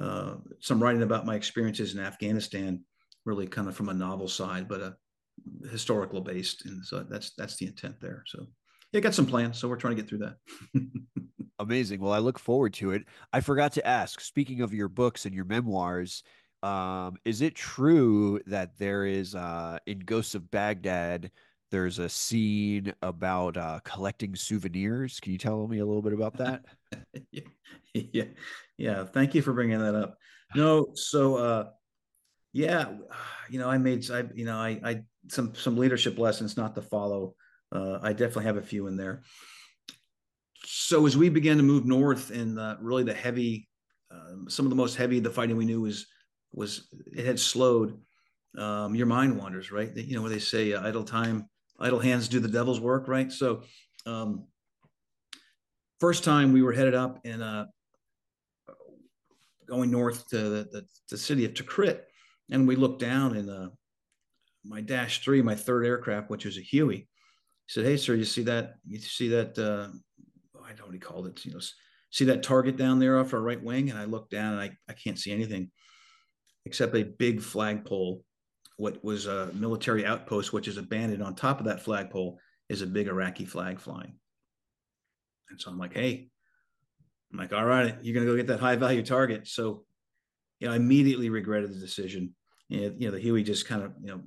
[0.00, 2.82] uh, some writing about my experiences in Afghanistan,
[3.26, 4.96] really kind of from a novel side, but a
[5.70, 8.24] historical based, and so that's that's the intent there.
[8.26, 8.46] So
[8.92, 10.36] yeah, got some plans, so we're trying to get through that.
[11.58, 12.00] Amazing.
[12.00, 13.02] Well, I look forward to it.
[13.32, 14.20] I forgot to ask.
[14.22, 16.22] Speaking of your books and your memoirs,
[16.62, 21.30] um, is it true that there is uh, in Ghosts of Baghdad?
[21.70, 25.20] There's a scene about uh, collecting souvenirs.
[25.20, 26.64] Can you tell me a little bit about that?
[27.94, 28.24] yeah,
[28.76, 29.04] yeah.
[29.04, 30.16] Thank you for bringing that up.
[30.54, 31.68] No, so uh,
[32.52, 32.86] yeah,
[33.50, 36.82] you know, I made, I, you know, I, I some some leadership lessons not to
[36.82, 37.34] follow.
[37.72, 39.22] Uh, I definitely have a few in there.
[40.64, 43.68] So as we began to move north, and uh, really the heavy,
[44.10, 46.06] um, some of the most heavy the fighting we knew was
[46.52, 48.00] was it had slowed.
[48.58, 49.96] Um, your mind wanders, right?
[49.96, 51.48] You know where they say uh, idle time
[51.80, 53.32] idle hands do the devil's work, right?
[53.32, 53.62] So,
[54.06, 54.46] um,
[55.98, 57.66] first time we were headed up and uh,
[59.66, 62.00] going north to the, the, the, city of Tikrit,
[62.50, 63.68] and we looked down and uh,
[64.64, 67.08] my Dash Three, my third aircraft, which was a Huey.
[67.66, 68.74] Said, "Hey, sir, you see that?
[68.86, 69.58] You see that?
[69.58, 69.88] Uh,
[70.64, 71.44] I don't know what he called it.
[71.44, 71.60] You know,
[72.10, 74.70] see that target down there off our right wing?" And I looked down, and I
[74.88, 75.70] I can't see anything
[76.66, 78.24] except a big flagpole.
[78.76, 81.22] What was a military outpost, which is abandoned.
[81.22, 82.38] On top of that flagpole
[82.68, 84.14] is a big Iraqi flag flying.
[85.50, 86.30] And so I'm like, "Hey."
[87.32, 89.46] I'm like, all right, you're going to go get that high value target.
[89.46, 89.84] So,
[90.58, 92.34] you know, I immediately regretted the decision.
[92.70, 94.20] And, you know, the Huey just kind of, you know,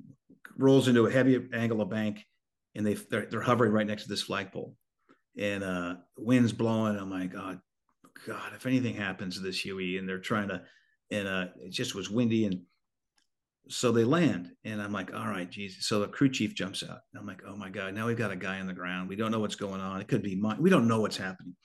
[0.56, 2.24] rolls into a heavy angle of bank
[2.74, 4.74] and they they're, they're hovering right next to this flagpole
[5.38, 7.60] and uh winds blowing i'm like god
[8.26, 10.62] god if anything happens to this huey and they're trying to
[11.10, 12.60] and uh it just was windy and
[13.68, 15.86] so they land and i'm like all right jesus.
[15.86, 16.98] So the crew chief jumps out.
[17.12, 19.08] And i'm like oh my god now we've got a guy on the ground.
[19.08, 20.00] We don't know what's going on.
[20.00, 21.56] It could be mine we don't know what's happening.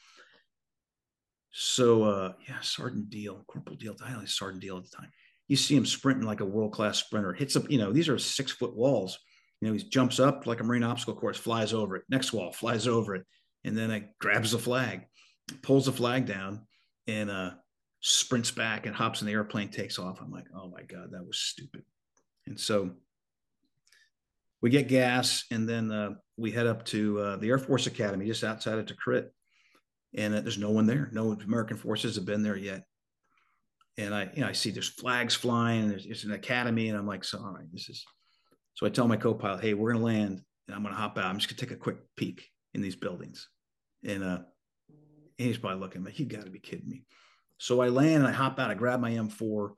[1.51, 5.09] So uh yeah sergeant deal corporal deal i only sergeant deal at the time.
[5.47, 8.51] You see him sprinting like a world-class sprinter hits up you know these are six
[8.51, 9.17] foot walls.
[9.61, 12.51] You know, he jumps up like a marine obstacle course, flies over it, next wall,
[12.51, 13.25] flies over it,
[13.63, 15.01] and then it grabs the flag,
[15.61, 16.65] pulls the flag down,
[17.07, 17.51] and uh,
[18.01, 20.19] sprints back and hops in the airplane, takes off.
[20.21, 21.83] I'm like, oh my god, that was stupid.
[22.47, 22.91] And so
[24.61, 28.25] we get gas, and then uh, we head up to uh, the Air Force Academy
[28.25, 29.29] just outside of Tikrit,
[30.15, 31.09] and uh, there's no one there.
[31.13, 32.83] No American forces have been there yet.
[33.97, 36.97] And I, you know, I see there's flags flying, and there's, there's an academy, and
[36.97, 38.05] I'm like, so all right, this is
[38.79, 41.25] so I tell my co-pilot, "Hey, we're to land, and I'm to hop out.
[41.25, 43.49] I'm just to take a quick peek in these buildings."
[44.05, 44.39] And uh,
[45.37, 47.03] he's probably looking, like, "You got to be kidding me!"
[47.59, 48.71] So I land and I hop out.
[48.71, 49.71] I grab my M4,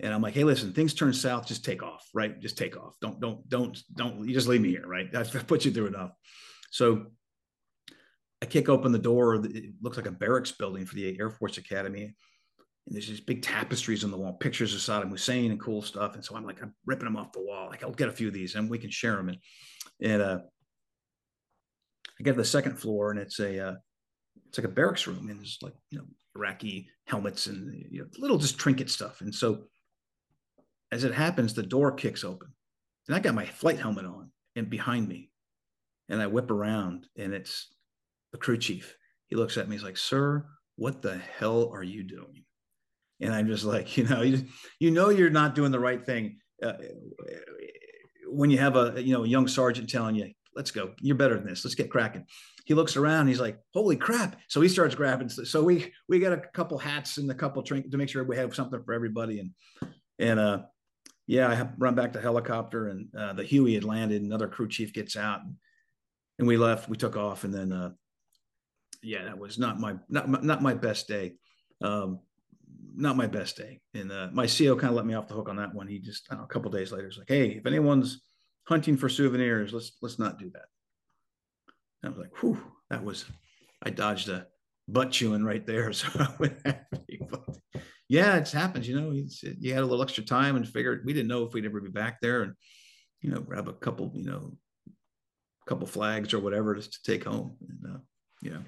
[0.00, 1.46] and I'm like, "Hey, listen, things turn south.
[1.46, 2.40] Just take off, right?
[2.40, 2.94] Just take off.
[3.00, 4.26] Don't, don't, don't, don't.
[4.26, 5.14] You just leave me here, right?
[5.14, 6.12] I've put you through enough."
[6.70, 7.06] So
[8.40, 9.34] I kick open the door.
[9.44, 12.14] It looks like a barracks building for the Air Force Academy
[12.86, 16.14] and there's these big tapestries on the wall, pictures of Saddam Hussein and cool stuff.
[16.14, 17.68] And so I'm like, I'm ripping them off the wall.
[17.68, 19.30] Like, I'll get a few of these and we can share them.
[19.30, 19.38] And,
[20.02, 20.38] and uh,
[22.18, 23.74] I get to the second floor and it's a, uh,
[24.48, 26.04] it's like a barracks room and there's like, you know,
[26.36, 29.20] Iraqi helmets and you know, little just trinket stuff.
[29.20, 29.64] And so
[30.90, 32.48] as it happens, the door kicks open
[33.08, 35.30] and I got my flight helmet on and behind me
[36.08, 37.68] and I whip around and it's
[38.32, 38.96] the crew chief.
[39.28, 39.76] He looks at me.
[39.76, 42.44] He's like, sir, what the hell are you doing?
[43.20, 44.44] and i'm just like you know you,
[44.78, 46.74] you know you're not doing the right thing uh,
[48.28, 51.36] when you have a you know a young sergeant telling you let's go you're better
[51.36, 52.24] than this let's get cracking
[52.64, 56.32] he looks around he's like holy crap so he starts grabbing so we we got
[56.32, 59.40] a couple hats and a couple drink to make sure we have something for everybody
[59.40, 59.50] and
[60.18, 60.62] and uh
[61.26, 64.92] yeah i run back to helicopter and uh, the huey had landed another crew chief
[64.92, 65.54] gets out and,
[66.38, 67.90] and we left we took off and then uh
[69.02, 71.34] yeah that was not my not, not my best day
[71.82, 72.20] um
[72.96, 73.80] not my best day.
[73.94, 75.88] And uh, my CO kind of let me off the hook on that one.
[75.88, 78.22] He just know, a couple days later was like, "Hey, if anyone's
[78.64, 80.66] hunting for souvenirs, let's let's not do that."
[82.04, 82.58] And I was like, "Whew,
[82.90, 83.24] that was."
[83.82, 84.46] I dodged a
[84.88, 86.80] butt chewing right there, so I
[88.08, 88.86] yeah, it's happens.
[88.86, 91.64] You know, you had a little extra time and figured we didn't know if we'd
[91.64, 92.52] ever be back there, and
[93.22, 94.56] you know, grab a couple, you know,
[95.66, 97.56] couple flags or whatever just to take home.
[97.68, 97.98] And uh,
[98.42, 98.62] you know,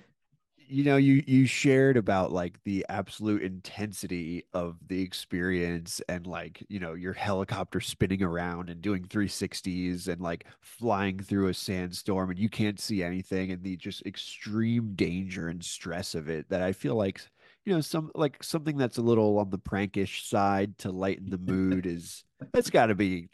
[0.69, 6.64] you know you you shared about like the absolute intensity of the experience and like
[6.69, 12.31] you know your helicopter spinning around and doing 360s and like flying through a sandstorm
[12.31, 16.62] and you can't see anything and the just extreme danger and stress of it that
[16.62, 17.21] i feel like
[17.64, 21.39] you know some like something that's a little on the prankish side to lighten the
[21.39, 23.29] mood is it's got to be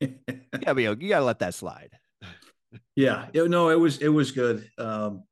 [0.00, 0.14] you
[0.52, 1.92] gotta be you gotta let that slide.
[2.94, 4.70] Yeah no it was it was good.
[4.78, 5.24] Um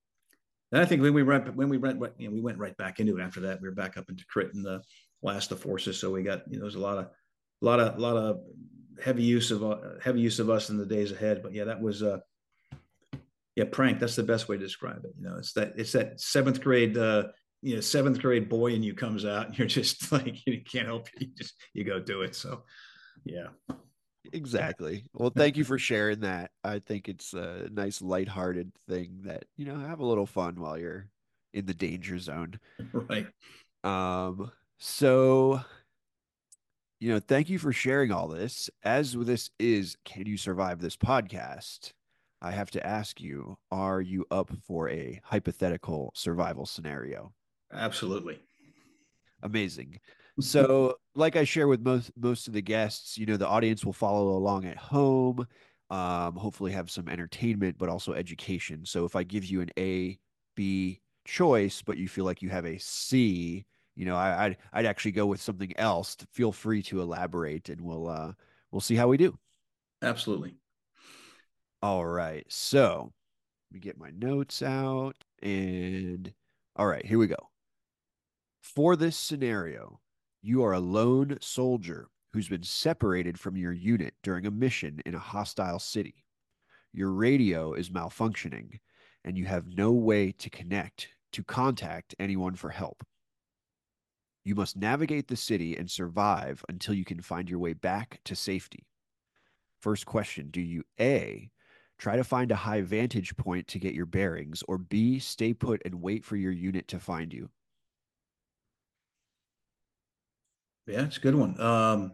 [0.74, 2.98] and I think when we went when we went you know we went right back
[2.98, 3.60] into it after that.
[3.62, 4.82] We were back up into Crit and the
[5.22, 7.96] last of forces, so we got you know there's a lot of a lot of
[7.96, 8.40] a lot of
[9.00, 11.44] heavy use of uh, heavy use of us in the days ahead.
[11.44, 12.18] But yeah, that was uh
[13.54, 14.00] yeah prank.
[14.00, 15.14] That's the best way to describe it.
[15.16, 17.28] You know, it's that it's that seventh grade uh
[17.62, 20.88] you know seventh grade boy in you comes out and you're just like you can't
[20.88, 21.08] help.
[21.20, 22.34] You just you go do it.
[22.34, 22.64] So
[23.24, 23.46] yeah.
[24.32, 25.04] Exactly.
[25.12, 26.50] Well, thank you for sharing that.
[26.62, 30.78] I think it's a nice lighthearted thing that, you know, have a little fun while
[30.78, 31.08] you're
[31.52, 32.58] in the danger zone.
[32.92, 33.26] Right.
[33.84, 35.60] Um so
[37.00, 38.70] you know, thank you for sharing all this.
[38.82, 41.92] As this is Can You Survive This podcast?
[42.40, 47.32] I have to ask you, are you up for a hypothetical survival scenario?
[47.72, 48.38] Absolutely.
[49.42, 49.98] Amazing.
[50.40, 53.92] So, like I share with most most of the guests, you know, the audience will
[53.92, 55.46] follow along at home.
[55.90, 58.84] Um, hopefully, have some entertainment, but also education.
[58.84, 60.18] So, if I give you an A,
[60.56, 63.64] B choice, but you feel like you have a C,
[63.94, 66.16] you know, I, would I'd actually go with something else.
[66.32, 68.32] Feel free to elaborate, and we'll uh,
[68.72, 69.38] we'll see how we do.
[70.02, 70.56] Absolutely.
[71.82, 72.44] All right.
[72.48, 73.12] So
[73.70, 75.16] let me get my notes out.
[75.42, 76.32] And
[76.76, 77.50] all right, here we go.
[78.62, 80.00] For this scenario,
[80.46, 85.14] you are a lone soldier who's been separated from your unit during a mission in
[85.14, 86.26] a hostile city.
[86.92, 88.80] Your radio is malfunctioning,
[89.24, 93.02] and you have no way to connect to contact anyone for help.
[94.44, 98.36] You must navigate the city and survive until you can find your way back to
[98.36, 98.86] safety.
[99.80, 101.50] First question Do you A,
[101.96, 105.80] try to find a high vantage point to get your bearings, or B, stay put
[105.86, 107.48] and wait for your unit to find you?
[110.86, 111.60] Yeah, it's a good one.
[111.60, 112.12] Um,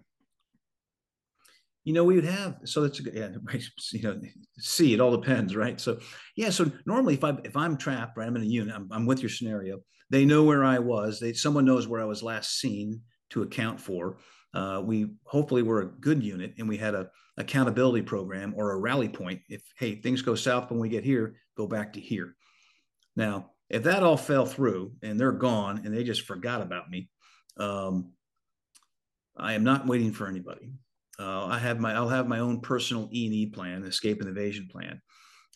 [1.84, 3.30] you know, we would have so that's a good, yeah,
[3.92, 4.20] you know,
[4.58, 5.80] see, it all depends, right?
[5.80, 5.98] So,
[6.36, 9.06] yeah, so normally if I if I'm trapped, right, I'm in a unit, I'm, I'm
[9.06, 9.80] with your scenario.
[10.10, 11.20] They know where I was.
[11.20, 13.00] They someone knows where I was last seen
[13.30, 14.18] to account for.
[14.52, 17.08] Uh, we hopefully we're a good unit and we had a
[17.38, 19.40] accountability program or a rally point.
[19.48, 22.34] If hey things go south when we get here, go back to here.
[23.16, 27.08] Now, if that all fell through and they're gone and they just forgot about me,
[27.56, 28.12] um,
[29.40, 30.72] I am not waiting for anybody.
[31.18, 34.28] Uh, I have my I'll have my own personal E and E plan, escape and
[34.30, 35.00] evasion plan,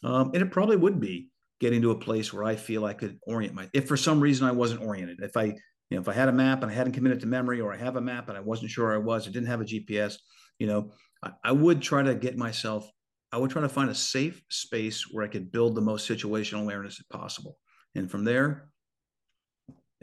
[0.03, 1.31] um, and it probably would be
[1.61, 3.71] getting to a place where I feel I could orient my.
[3.73, 5.57] If for some reason I wasn't oriented, if I you
[5.93, 7.97] know if I had a map and I hadn't committed to memory, or I have
[7.97, 10.17] a map and I wasn't sure I was, I didn't have a GPS,
[10.59, 12.89] you know, I, I would try to get myself.
[13.33, 16.63] I would try to find a safe space where I could build the most situational
[16.63, 17.57] awareness possible,
[17.95, 18.69] and from there,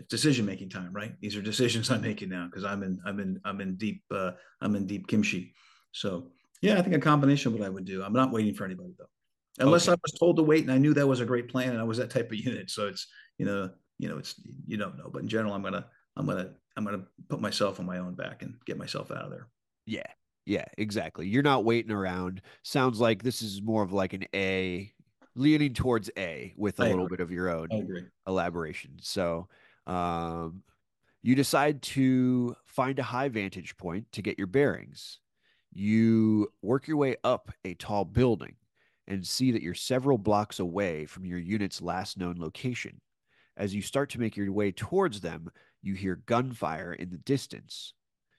[0.01, 1.13] it's decision making time, right?
[1.21, 4.31] These are decisions I'm making now because I'm in I'm in I'm in deep uh,
[4.61, 5.53] I'm in deep kimchi.
[5.91, 6.31] So
[6.61, 8.03] yeah, I think a combination of what I would do.
[8.03, 9.93] I'm not waiting for anybody though, unless okay.
[9.93, 11.83] I was told to wait and I knew that was a great plan and I
[11.83, 12.69] was that type of unit.
[12.69, 14.35] So it's you know you know it's
[14.65, 15.85] you don't know, but in general, I'm gonna
[16.17, 19.31] I'm gonna I'm gonna put myself on my own back and get myself out of
[19.31, 19.47] there.
[19.85, 20.07] Yeah,
[20.45, 21.27] yeah, exactly.
[21.27, 22.41] You're not waiting around.
[22.63, 24.91] Sounds like this is more of like an A,
[25.35, 27.17] leaning towards A with a I little agree.
[27.17, 27.69] bit of your own
[28.27, 28.97] elaboration.
[29.01, 29.47] So
[29.87, 30.63] um,
[31.23, 35.19] you decide to find a high vantage point to get your bearings.
[35.71, 38.55] You work your way up a tall building
[39.07, 43.01] and see that you're several blocks away from your unit's last known location.
[43.57, 45.49] As you start to make your way towards them,
[45.81, 47.93] you hear gunfire in the distance.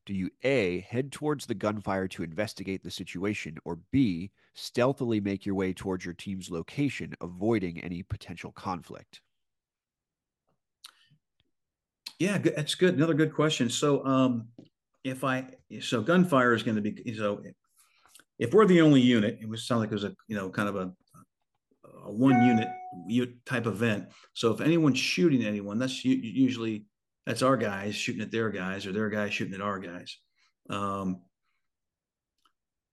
[0.05, 5.47] Do you A, head towards the gunfire to investigate the situation, or B, stealthily make
[5.47, 9.21] your way towards your team's location, avoiding any potential conflict?
[12.23, 12.95] Yeah, that's good.
[12.95, 13.69] Another good question.
[13.69, 14.47] So, um,
[15.03, 15.45] if I
[15.81, 17.43] so gunfire is going to be so
[18.39, 20.69] if we're the only unit, it would sound like it was a you know kind
[20.69, 20.93] of a,
[22.05, 22.41] a one
[23.09, 24.07] unit type event.
[24.35, 26.85] So if anyone's shooting anyone, that's usually
[27.27, 30.17] that's our guys shooting at their guys or their guys shooting at our guys.
[30.71, 31.23] Um,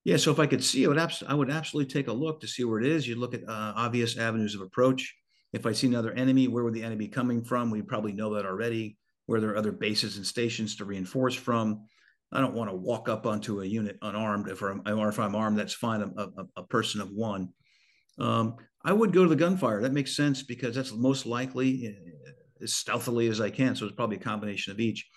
[0.06, 2.42] yeah, so if I could see, I would abs- I would absolutely take a look
[2.42, 3.08] to see where it is.
[3.08, 5.16] You look at uh, obvious avenues of approach.
[5.54, 7.70] If I see another enemy, where would the enemy be coming from?
[7.70, 8.98] We probably know that already
[9.30, 11.86] where there are other bases and stations to reinforce from.
[12.32, 14.50] I don't want to walk up onto a unit unarmed.
[14.50, 16.02] If I'm, or if I'm armed, that's fine.
[16.02, 17.50] A, a, a person of one.
[18.18, 19.84] Um, I would go to the gunfire.
[19.84, 23.76] That makes sense because that's most likely uh, as stealthily as I can.
[23.76, 25.08] So it's probably a combination of each.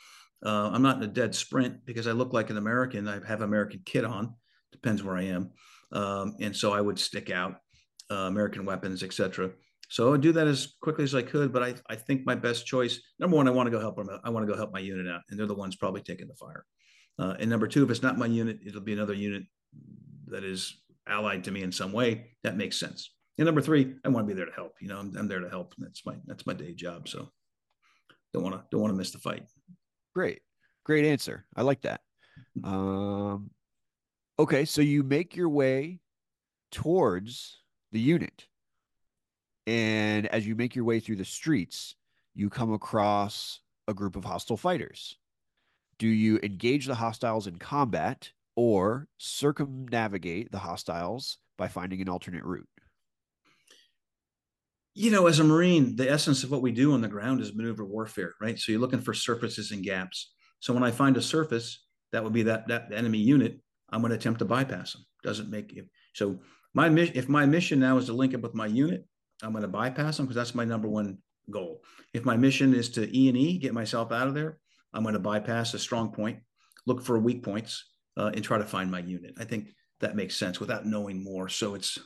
[0.45, 3.09] Uh, I'm not in a dead sprint because I look like an American.
[3.09, 4.35] I have American kit on.
[4.73, 5.51] Depends where I am,
[5.93, 7.57] um, and so I would stick out
[8.11, 9.53] uh, American weapons, etc.
[9.93, 11.53] So I do that as quickly as I could.
[11.53, 14.09] But I, I think my best choice, number one, I want to go help them.
[14.25, 16.35] I want to go help my unit out, and they're the ones probably taking the
[16.35, 16.65] fire.
[17.19, 19.43] Uh, and number two, if it's not my unit, it'll be another unit
[20.29, 22.31] that is allied to me in some way.
[22.43, 23.13] That makes sense.
[23.37, 24.73] And number three, I want to be there to help.
[24.81, 25.75] You know, I'm, I'm there to help.
[25.77, 27.07] That's my that's my day job.
[27.07, 27.29] So
[28.33, 29.45] don't want to don't want to miss the fight.
[30.15, 30.41] Great,
[30.85, 31.45] great answer.
[31.55, 32.01] I like that.
[32.65, 33.51] Um,
[34.39, 36.01] okay, so you make your way
[36.71, 37.59] towards
[37.93, 38.47] the unit.
[39.67, 41.95] And as you make your way through the streets,
[42.35, 45.17] you come across a group of hostile fighters.
[45.99, 52.45] Do you engage the hostiles in combat or circumnavigate the hostiles by finding an alternate
[52.45, 52.69] route?
[54.95, 57.55] You know, as a Marine, the essence of what we do on the ground is
[57.55, 58.59] maneuver warfare, right?
[58.59, 60.33] So you're looking for surfaces and gaps.
[60.61, 63.59] So when I find a surface, that would be that that enemy unit.
[63.91, 65.05] I'm going to attempt to bypass them.
[65.23, 66.41] Doesn't make it so.
[66.75, 69.07] My mission, if my mission now is to link up with my unit,
[69.43, 71.19] I'm going to bypass them because that's my number one
[71.51, 71.83] goal.
[72.15, 74.59] If my mission is to E and E, get myself out of there,
[74.95, 76.39] I'm going to bypass a strong point,
[76.87, 77.85] look for weak points,
[78.17, 79.35] uh, and try to find my unit.
[79.39, 81.49] I think that makes sense without knowing more.
[81.49, 81.99] So it's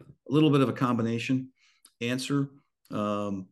[0.00, 1.50] a little bit of a combination
[2.00, 2.50] answer.
[2.90, 3.46] Um,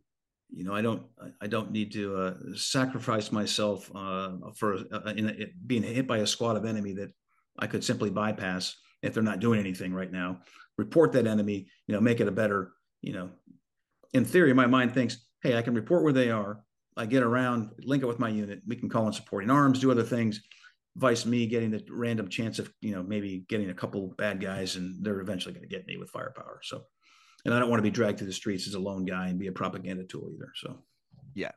[0.51, 1.03] you know, I don't,
[1.41, 6.19] I don't need to uh, sacrifice myself uh, for uh, in, in being hit by
[6.19, 7.11] a squad of enemy that
[7.59, 10.41] I could simply bypass if they're not doing anything right now.
[10.79, 12.73] Report that enemy, you know, make it a better,
[13.03, 13.31] you know,
[14.13, 16.61] in theory, my mind thinks, hey, I can report where they are.
[16.97, 18.61] I get around, link it with my unit.
[18.67, 20.41] We can call in supporting arms, do other things.
[20.97, 24.75] Vice me getting the random chance of, you know, maybe getting a couple bad guys
[24.75, 26.61] and they're eventually going to get me with firepower.
[26.65, 26.83] So,
[27.45, 29.39] and I don't want to be dragged through the streets as a lone guy and
[29.39, 30.51] be a propaganda tool either.
[30.57, 30.83] So,
[31.35, 31.53] yeah.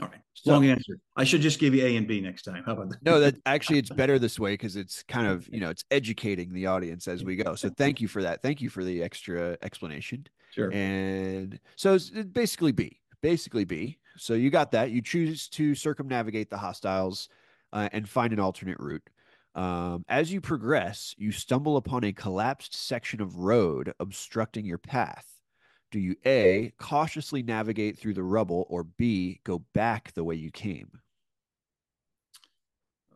[0.00, 0.20] All right.
[0.34, 0.98] So, Long answer.
[1.16, 2.62] I should just give you A and B next time.
[2.64, 3.02] How about that?
[3.02, 6.52] No, that actually it's better this way because it's kind of, you know, it's educating
[6.52, 7.54] the audience as we go.
[7.56, 8.40] So thank you for that.
[8.42, 10.26] Thank you for the extra explanation.
[10.54, 10.72] Sure.
[10.72, 13.98] And so it's basically B, basically B.
[14.16, 14.90] So you got that.
[14.90, 17.28] You choose to circumnavigate the hostiles
[17.72, 19.08] uh, and find an alternate route.
[19.54, 25.26] Um, as you progress, you stumble upon a collapsed section of road obstructing your path.
[25.90, 30.50] Do you A, cautiously navigate through the rubble, or B, go back the way you
[30.50, 31.00] came?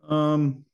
[0.07, 0.65] Um,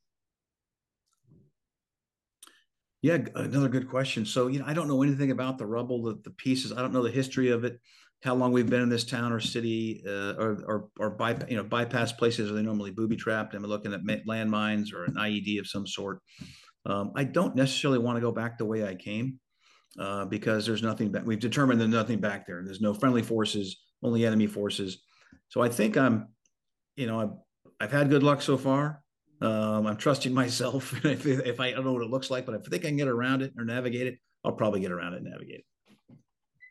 [3.02, 4.26] yeah, another good question.
[4.26, 6.72] So, you know, I don't know anything about the rubble, the, the pieces.
[6.72, 7.80] I don't know the history of it,
[8.24, 11.58] how long we've been in this town or city, uh, or or or by you
[11.58, 12.50] know bypass places.
[12.50, 13.56] Are they normally booby trapped?
[13.56, 16.20] Am I looking at landmines or an IED of some sort?
[16.86, 19.40] Um, I don't necessarily want to go back the way I came
[19.98, 21.12] uh, because there's nothing.
[21.12, 22.62] Back, we've determined there's nothing back there.
[22.64, 25.00] There's no friendly forces, only enemy forces.
[25.48, 26.28] So I think I'm,
[26.96, 27.32] you know, I've
[27.80, 29.02] I've had good luck so far.
[29.42, 30.94] Um, I'm trusting myself.
[31.06, 32.98] if, if I don't know what it looks like, but if I think I can
[32.98, 35.66] get around it or navigate it, I'll probably get around it and navigate it.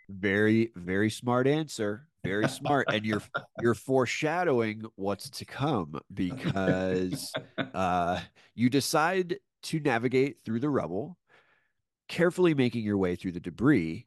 [0.08, 2.08] Very, very smart answer.
[2.24, 2.86] Very smart.
[2.92, 3.22] and you're
[3.60, 7.32] you're foreshadowing what's to come because
[7.74, 8.20] uh,
[8.54, 11.17] you decide to navigate through the rubble,
[12.08, 14.04] carefully making your way through the debris,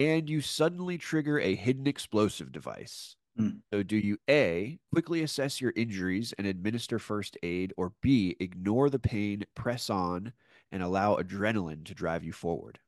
[0.00, 3.16] and you suddenly trigger a hidden explosive device.
[3.38, 3.60] Mm.
[3.72, 8.90] So, do you A, quickly assess your injuries and administer first aid, or B, ignore
[8.90, 10.32] the pain, press on,
[10.70, 12.78] and allow adrenaline to drive you forward?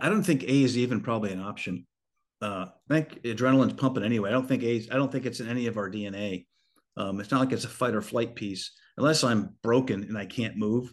[0.00, 1.86] I don't think A is even probably an option.
[2.42, 4.28] Uh, I think adrenaline's pumping anyway.
[4.28, 4.86] I don't think A.
[4.90, 6.46] I don't think it's in any of our DNA.
[6.96, 8.72] Um, it's not like it's a fight or flight piece.
[8.96, 10.92] Unless I'm broken and I can't move,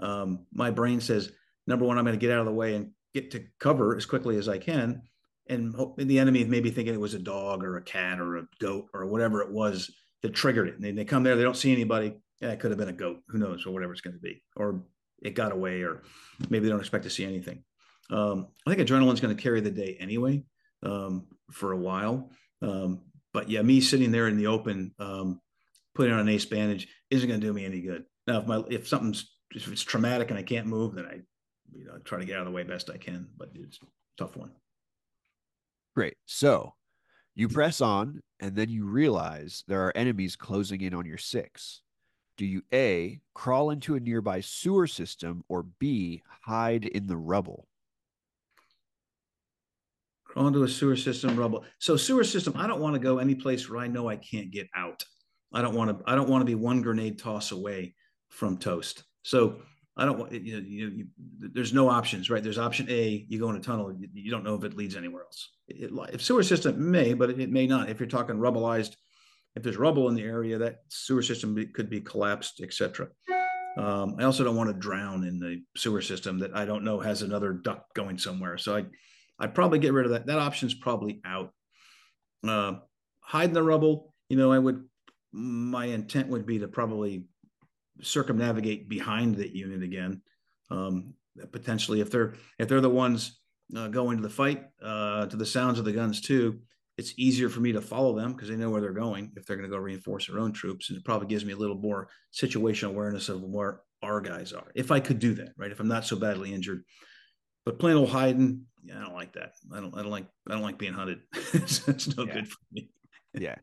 [0.00, 1.30] um, my brain says
[1.66, 4.06] number one, I'm going to get out of the way and get to cover as
[4.06, 5.02] quickly as I can
[5.50, 8.46] and, the enemy may be thinking it was a dog or a cat or a
[8.60, 9.90] goat or whatever it was
[10.22, 10.74] that triggered it.
[10.76, 12.14] And they, they come there, they don't see anybody.
[12.40, 14.42] Yeah, it could have been a goat, who knows, or whatever it's going to be,
[14.56, 14.84] or
[15.22, 16.02] it got away, or
[16.48, 17.64] maybe they don't expect to see anything.
[18.10, 20.44] Um, I think adrenaline's going to carry the day anyway
[20.82, 22.30] um, for a while.
[22.62, 23.02] Um,
[23.34, 25.40] but yeah, me sitting there in the open, um,
[25.94, 28.04] putting on an ace bandage isn't going to do me any good.
[28.26, 31.20] Now, if my if something's if it's traumatic and I can't move, then I
[31.72, 33.28] you know try to get out of the way best I can.
[33.36, 33.78] But it's
[34.16, 34.50] tough one.
[35.94, 36.16] Great.
[36.26, 36.74] So
[37.34, 41.82] you press on, and then you realize there are enemies closing in on your six.
[42.36, 47.66] Do you A, crawl into a nearby sewer system, or B, hide in the rubble?
[50.24, 51.64] Crawl into a sewer system, rubble.
[51.78, 54.50] So sewer system, I don't want to go any place where I know I can't
[54.50, 55.04] get out.
[55.52, 56.10] I don't want to.
[56.10, 57.94] I don't want to be one grenade toss away
[58.28, 59.02] from toast.
[59.22, 59.62] So
[59.96, 61.06] I don't want you know you, you,
[61.38, 62.42] there's no options, right?
[62.42, 64.96] There's option A, you go in a tunnel, you, you don't know if it leads
[64.96, 65.50] anywhere else.
[65.68, 67.90] It, if sewer system may, but it, it, may not.
[67.90, 68.94] If you're talking rubbleized,
[69.56, 73.08] if there's rubble in the area, that sewer system be, could be collapsed, etc.
[73.76, 77.00] Um, I also don't want to drown in the sewer system that I don't know
[77.00, 78.58] has another duct going somewhere.
[78.58, 78.84] So I,
[79.38, 80.26] I'd probably get rid of that.
[80.26, 81.52] That option's probably out.
[82.46, 82.74] Uh,
[83.20, 84.14] hide in the rubble.
[84.28, 84.84] You know, I would.
[85.32, 87.26] My intent would be to probably
[88.02, 90.22] circumnavigate behind the unit again.
[90.70, 91.14] Um,
[91.52, 93.40] potentially, if they're if they're the ones
[93.76, 96.60] uh, going to the fight uh, to the sounds of the guns too,
[96.98, 99.32] it's easier for me to follow them because they know where they're going.
[99.36, 101.56] If they're going to go reinforce their own troops, and it probably gives me a
[101.56, 104.70] little more situational awareness of where our guys are.
[104.74, 105.70] If I could do that, right?
[105.70, 106.84] If I'm not so badly injured,
[107.64, 109.52] but plain old hiding, yeah, I don't like that.
[109.72, 109.96] I don't.
[109.96, 110.26] I don't like.
[110.48, 111.20] I don't like being hunted.
[111.52, 112.34] it's, it's no yeah.
[112.34, 112.90] good for me.
[113.34, 113.56] yeah.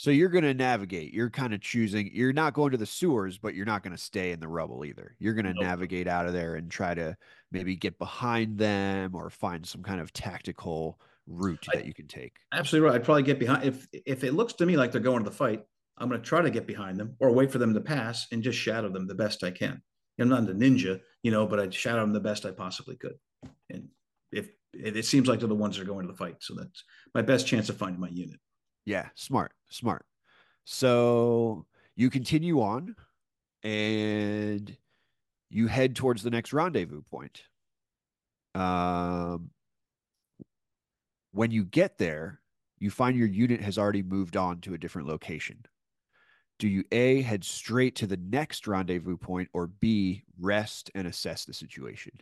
[0.00, 1.12] So you're going to navigate.
[1.12, 2.10] You're kind of choosing.
[2.14, 4.82] You're not going to the sewers, but you're not going to stay in the rubble
[4.86, 5.14] either.
[5.18, 5.62] You're going to nope.
[5.62, 7.14] navigate out of there and try to
[7.52, 12.06] maybe get behind them or find some kind of tactical route I, that you can
[12.06, 12.38] take.
[12.50, 12.94] Absolutely right.
[12.94, 15.36] I'd probably get behind if if it looks to me like they're going to the
[15.36, 15.64] fight.
[15.98, 18.42] I'm going to try to get behind them or wait for them to pass and
[18.42, 19.82] just shadow them the best I can.
[20.18, 23.16] I'm not a ninja, you know, but I'd shadow them the best I possibly could.
[23.68, 23.88] And
[24.32, 26.84] if it seems like they're the ones that are going to the fight, so that's
[27.14, 28.40] my best chance of finding my unit.
[28.90, 30.04] Yeah, smart, smart.
[30.64, 31.64] So
[31.94, 32.96] you continue on
[33.62, 34.76] and
[35.48, 37.44] you head towards the next rendezvous point.
[38.56, 39.50] Um,
[41.30, 42.40] when you get there,
[42.80, 45.64] you find your unit has already moved on to a different location.
[46.58, 51.44] Do you A, head straight to the next rendezvous point, or B, rest and assess
[51.44, 52.20] the situation?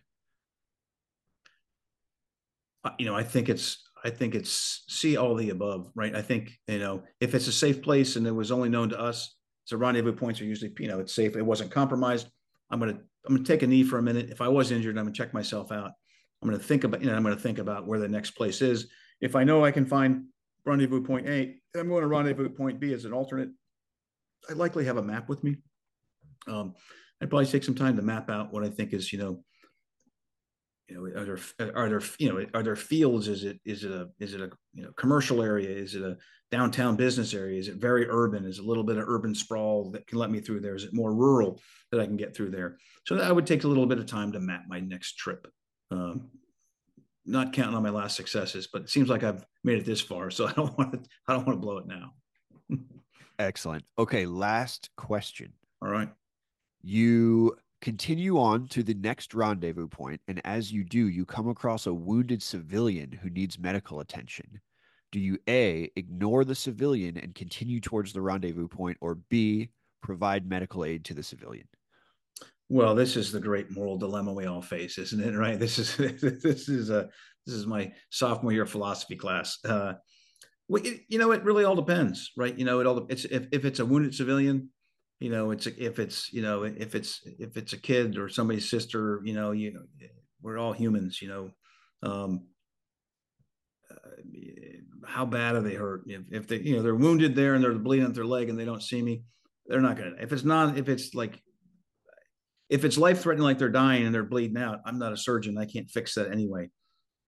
[2.85, 6.15] Uh, you know, I think it's I think it's see all the above, right?
[6.15, 9.01] I think you know if it's a safe place and it was only known to
[9.01, 11.37] us, so rendezvous points are usually you know it's safe.
[11.37, 12.29] It wasn't compromised.
[12.71, 14.31] I'm gonna I'm gonna take a knee for a minute.
[14.31, 15.93] If I was injured, I'm gonna check myself out.
[16.43, 18.89] I'm gonna think about you know I'm gonna think about where the next place is.
[19.21, 20.25] If I know I can find
[20.65, 23.51] rendezvous point A, I'm going to rendezvous point B as an alternate.
[24.49, 25.57] I likely have a map with me.
[26.47, 26.75] Um,
[27.21, 29.43] I'd probably take some time to map out what I think is you know
[30.89, 33.29] you know are there are there you know are there fields?
[33.29, 35.71] Is it is it a is it a you know commercial area?
[35.71, 36.17] Is it a
[36.51, 37.59] downtown business area?
[37.59, 38.45] Is it very urban?
[38.45, 40.75] Is a little bit of urban sprawl that can let me through there?
[40.75, 41.61] Is it more rural
[41.91, 42.79] that i can get through there?
[43.07, 45.47] So that would take a little bit of time to map my next trip.
[45.91, 46.31] Um,
[47.25, 50.31] not counting on my last successes but it seems like i've made it this far
[50.31, 52.13] so i don't want to i don't want to blow it now.
[53.39, 53.85] Excellent.
[53.99, 55.53] Okay last question.
[55.81, 56.09] All right.
[56.83, 61.87] You Continue on to the next rendezvous point, and as you do, you come across
[61.87, 64.61] a wounded civilian who needs medical attention.
[65.13, 69.71] Do you A, ignore the civilian and continue towards the rendezvous point, or B,
[70.03, 71.69] provide medical aid to the civilian?
[72.69, 75.35] Well, this is the great moral dilemma we all face, isn't it?
[75.39, 75.59] Right.
[75.59, 77.09] This is this is a
[77.47, 79.59] this is my sophomore year philosophy class.
[79.65, 79.95] Uh,
[80.69, 82.57] we, you know, it really all depends, right?
[82.59, 84.71] You know, it all it's if, if it's a wounded civilian,
[85.21, 88.71] you know it's if it's you know if it's if it's a kid or somebody's
[88.71, 89.83] sister you know you know
[90.43, 91.51] we're all humans you know
[92.03, 92.47] um
[93.91, 96.03] uh, how bad are they hurt?
[96.07, 98.59] If, if they you know they're wounded there and they're bleeding out their leg and
[98.59, 99.23] they don't see me
[99.67, 101.41] they're not gonna if it's not if it's like
[102.69, 105.59] if it's life threatening like they're dying and they're bleeding out i'm not a surgeon.
[105.59, 106.71] I can't fix that anyway.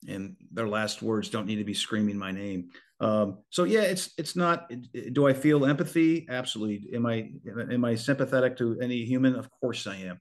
[0.08, 2.70] And their last words don't need to be screaming my name
[3.00, 4.70] um, so yeah, it's it's not.
[5.12, 6.26] Do I feel empathy?
[6.28, 6.94] Absolutely.
[6.94, 7.30] Am I
[7.70, 9.34] am I sympathetic to any human?
[9.34, 10.20] Of course I am.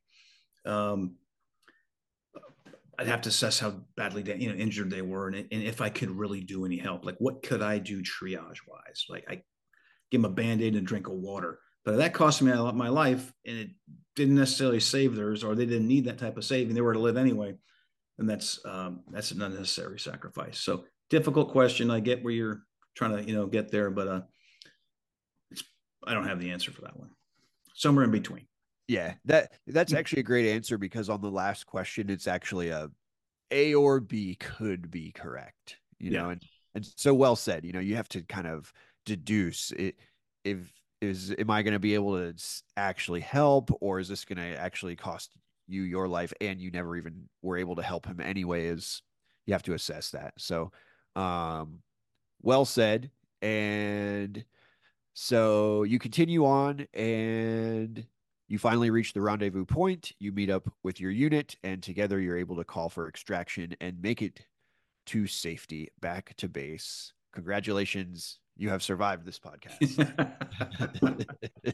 [0.66, 1.16] Um,
[2.98, 5.90] I'd have to assess how badly you know injured they were, and, and if I
[5.90, 7.06] could really do any help.
[7.06, 9.06] Like, what could I do triage wise?
[9.10, 9.42] Like, I
[10.10, 12.62] give them a band aid and a drink of water, but that cost me a
[12.62, 13.70] lot my life, and it
[14.16, 16.76] didn't necessarily save theirs, or they didn't need that type of saving.
[16.76, 17.56] They were to live anyway,
[18.18, 20.60] and that's um, that's an unnecessary sacrifice.
[20.60, 21.92] So difficult question.
[21.92, 22.64] I get where you're
[23.00, 24.22] trying to you know get there, but uh,
[25.50, 25.64] it's
[26.06, 27.10] I don't have the answer for that one.
[27.74, 28.46] Somewhere in between.
[28.88, 32.90] Yeah, that that's actually a great answer because on the last question, it's actually a
[33.52, 35.78] A or B could be correct.
[35.98, 36.22] You yeah.
[36.22, 36.44] know, and
[36.76, 37.66] and so well said.
[37.66, 38.72] You know, you have to kind of
[39.06, 39.96] deduce it
[40.44, 40.72] if
[41.02, 42.36] is am I going to be able to
[42.76, 45.32] actually help or is this going to actually cost
[45.68, 49.02] you your life and you never even were able to help him anyway is
[49.46, 50.34] you have to assess that.
[50.38, 50.72] So
[51.16, 51.80] um
[52.42, 53.12] well said.
[53.42, 54.44] And
[55.14, 58.06] so you continue on and
[58.50, 60.12] you finally reach the rendezvous point.
[60.20, 64.02] You meet up with your unit, and together you're able to call for extraction and
[64.02, 64.42] make it
[65.06, 67.14] to safety back to base.
[67.34, 68.40] Congratulations.
[68.58, 69.78] You have survived this podcast.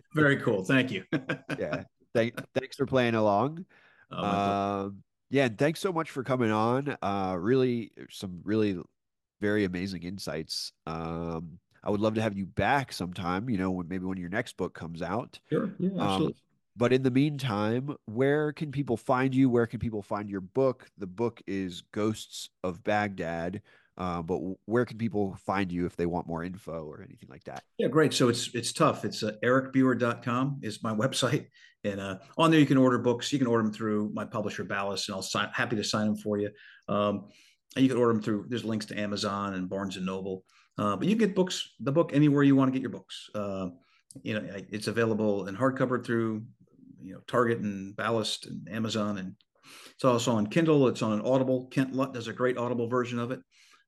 [0.14, 0.66] Very cool.
[0.66, 1.04] Thank you.
[1.58, 1.84] yeah.
[2.14, 3.66] Thank, thanks for playing along.
[4.12, 5.46] Oh, um, yeah.
[5.46, 6.98] And thanks so much for coming on.
[7.02, 8.78] Uh, really, some really
[9.42, 10.72] very amazing insights.
[10.86, 14.30] Um, I would love to have you back sometime, you know, when maybe when your
[14.30, 15.40] next book comes out.
[15.50, 15.72] Sure.
[15.78, 16.28] Yeah, um, absolutely.
[16.28, 16.34] Um,
[16.78, 19.50] but in the meantime, where can people find you?
[19.50, 20.90] Where can people find your book?
[20.98, 23.62] The book is Ghosts of Baghdad.
[23.98, 27.46] Uh, but where can people find you if they want more info or anything like
[27.46, 27.64] that?
[27.78, 28.14] Yeah, great.
[28.14, 29.06] So it's it's tough.
[29.06, 31.48] It's uh, ericbuer.com is my website.
[31.86, 33.32] And uh, on there, you can order books.
[33.32, 36.18] You can order them through my publisher, Ballast, and I'll sign, happy to sign them
[36.18, 36.50] for you.
[36.90, 37.28] Um,
[37.76, 38.46] you can order them through.
[38.48, 40.44] There's links to Amazon and Barnes and Noble,
[40.78, 43.30] uh, but you get books, the book anywhere you want to get your books.
[43.36, 43.68] Uh,
[44.24, 46.44] you know, it's available in hardcover through
[47.02, 49.36] you know Target and Ballast and Amazon, and
[49.94, 50.88] it's also on Kindle.
[50.88, 51.68] It's on Audible.
[51.68, 53.42] Kent Lutt does a great Audible version of it.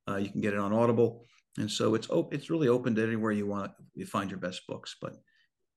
[0.08, 1.26] Uh, you can get it on Audible,
[1.58, 4.68] and so it's op- it's really open to anywhere you want you find your best
[4.68, 4.96] books.
[5.02, 5.16] But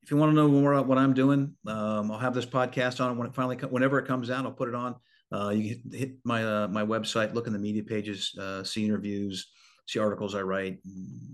[0.03, 3.05] if you want to know more about what I'm doing, um, I'll have this podcast
[3.05, 4.45] on when it finally whenever it comes out.
[4.45, 4.97] I'll put it on.
[5.33, 8.85] Uh, you can hit my uh, my website, look in the media pages, uh, see
[8.85, 9.51] interviews,
[9.87, 10.79] see articles I write,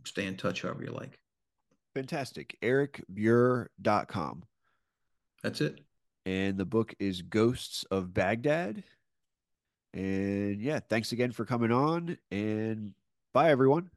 [0.05, 1.18] stay in touch however you like.
[1.94, 2.59] Fantastic.
[2.62, 4.43] EricBuer.com.
[5.43, 5.81] That's it.
[6.27, 8.85] And the book is Ghosts of Baghdad.
[9.94, 12.18] And yeah, thanks again for coming on.
[12.31, 12.93] And
[13.32, 13.90] bye, everyone.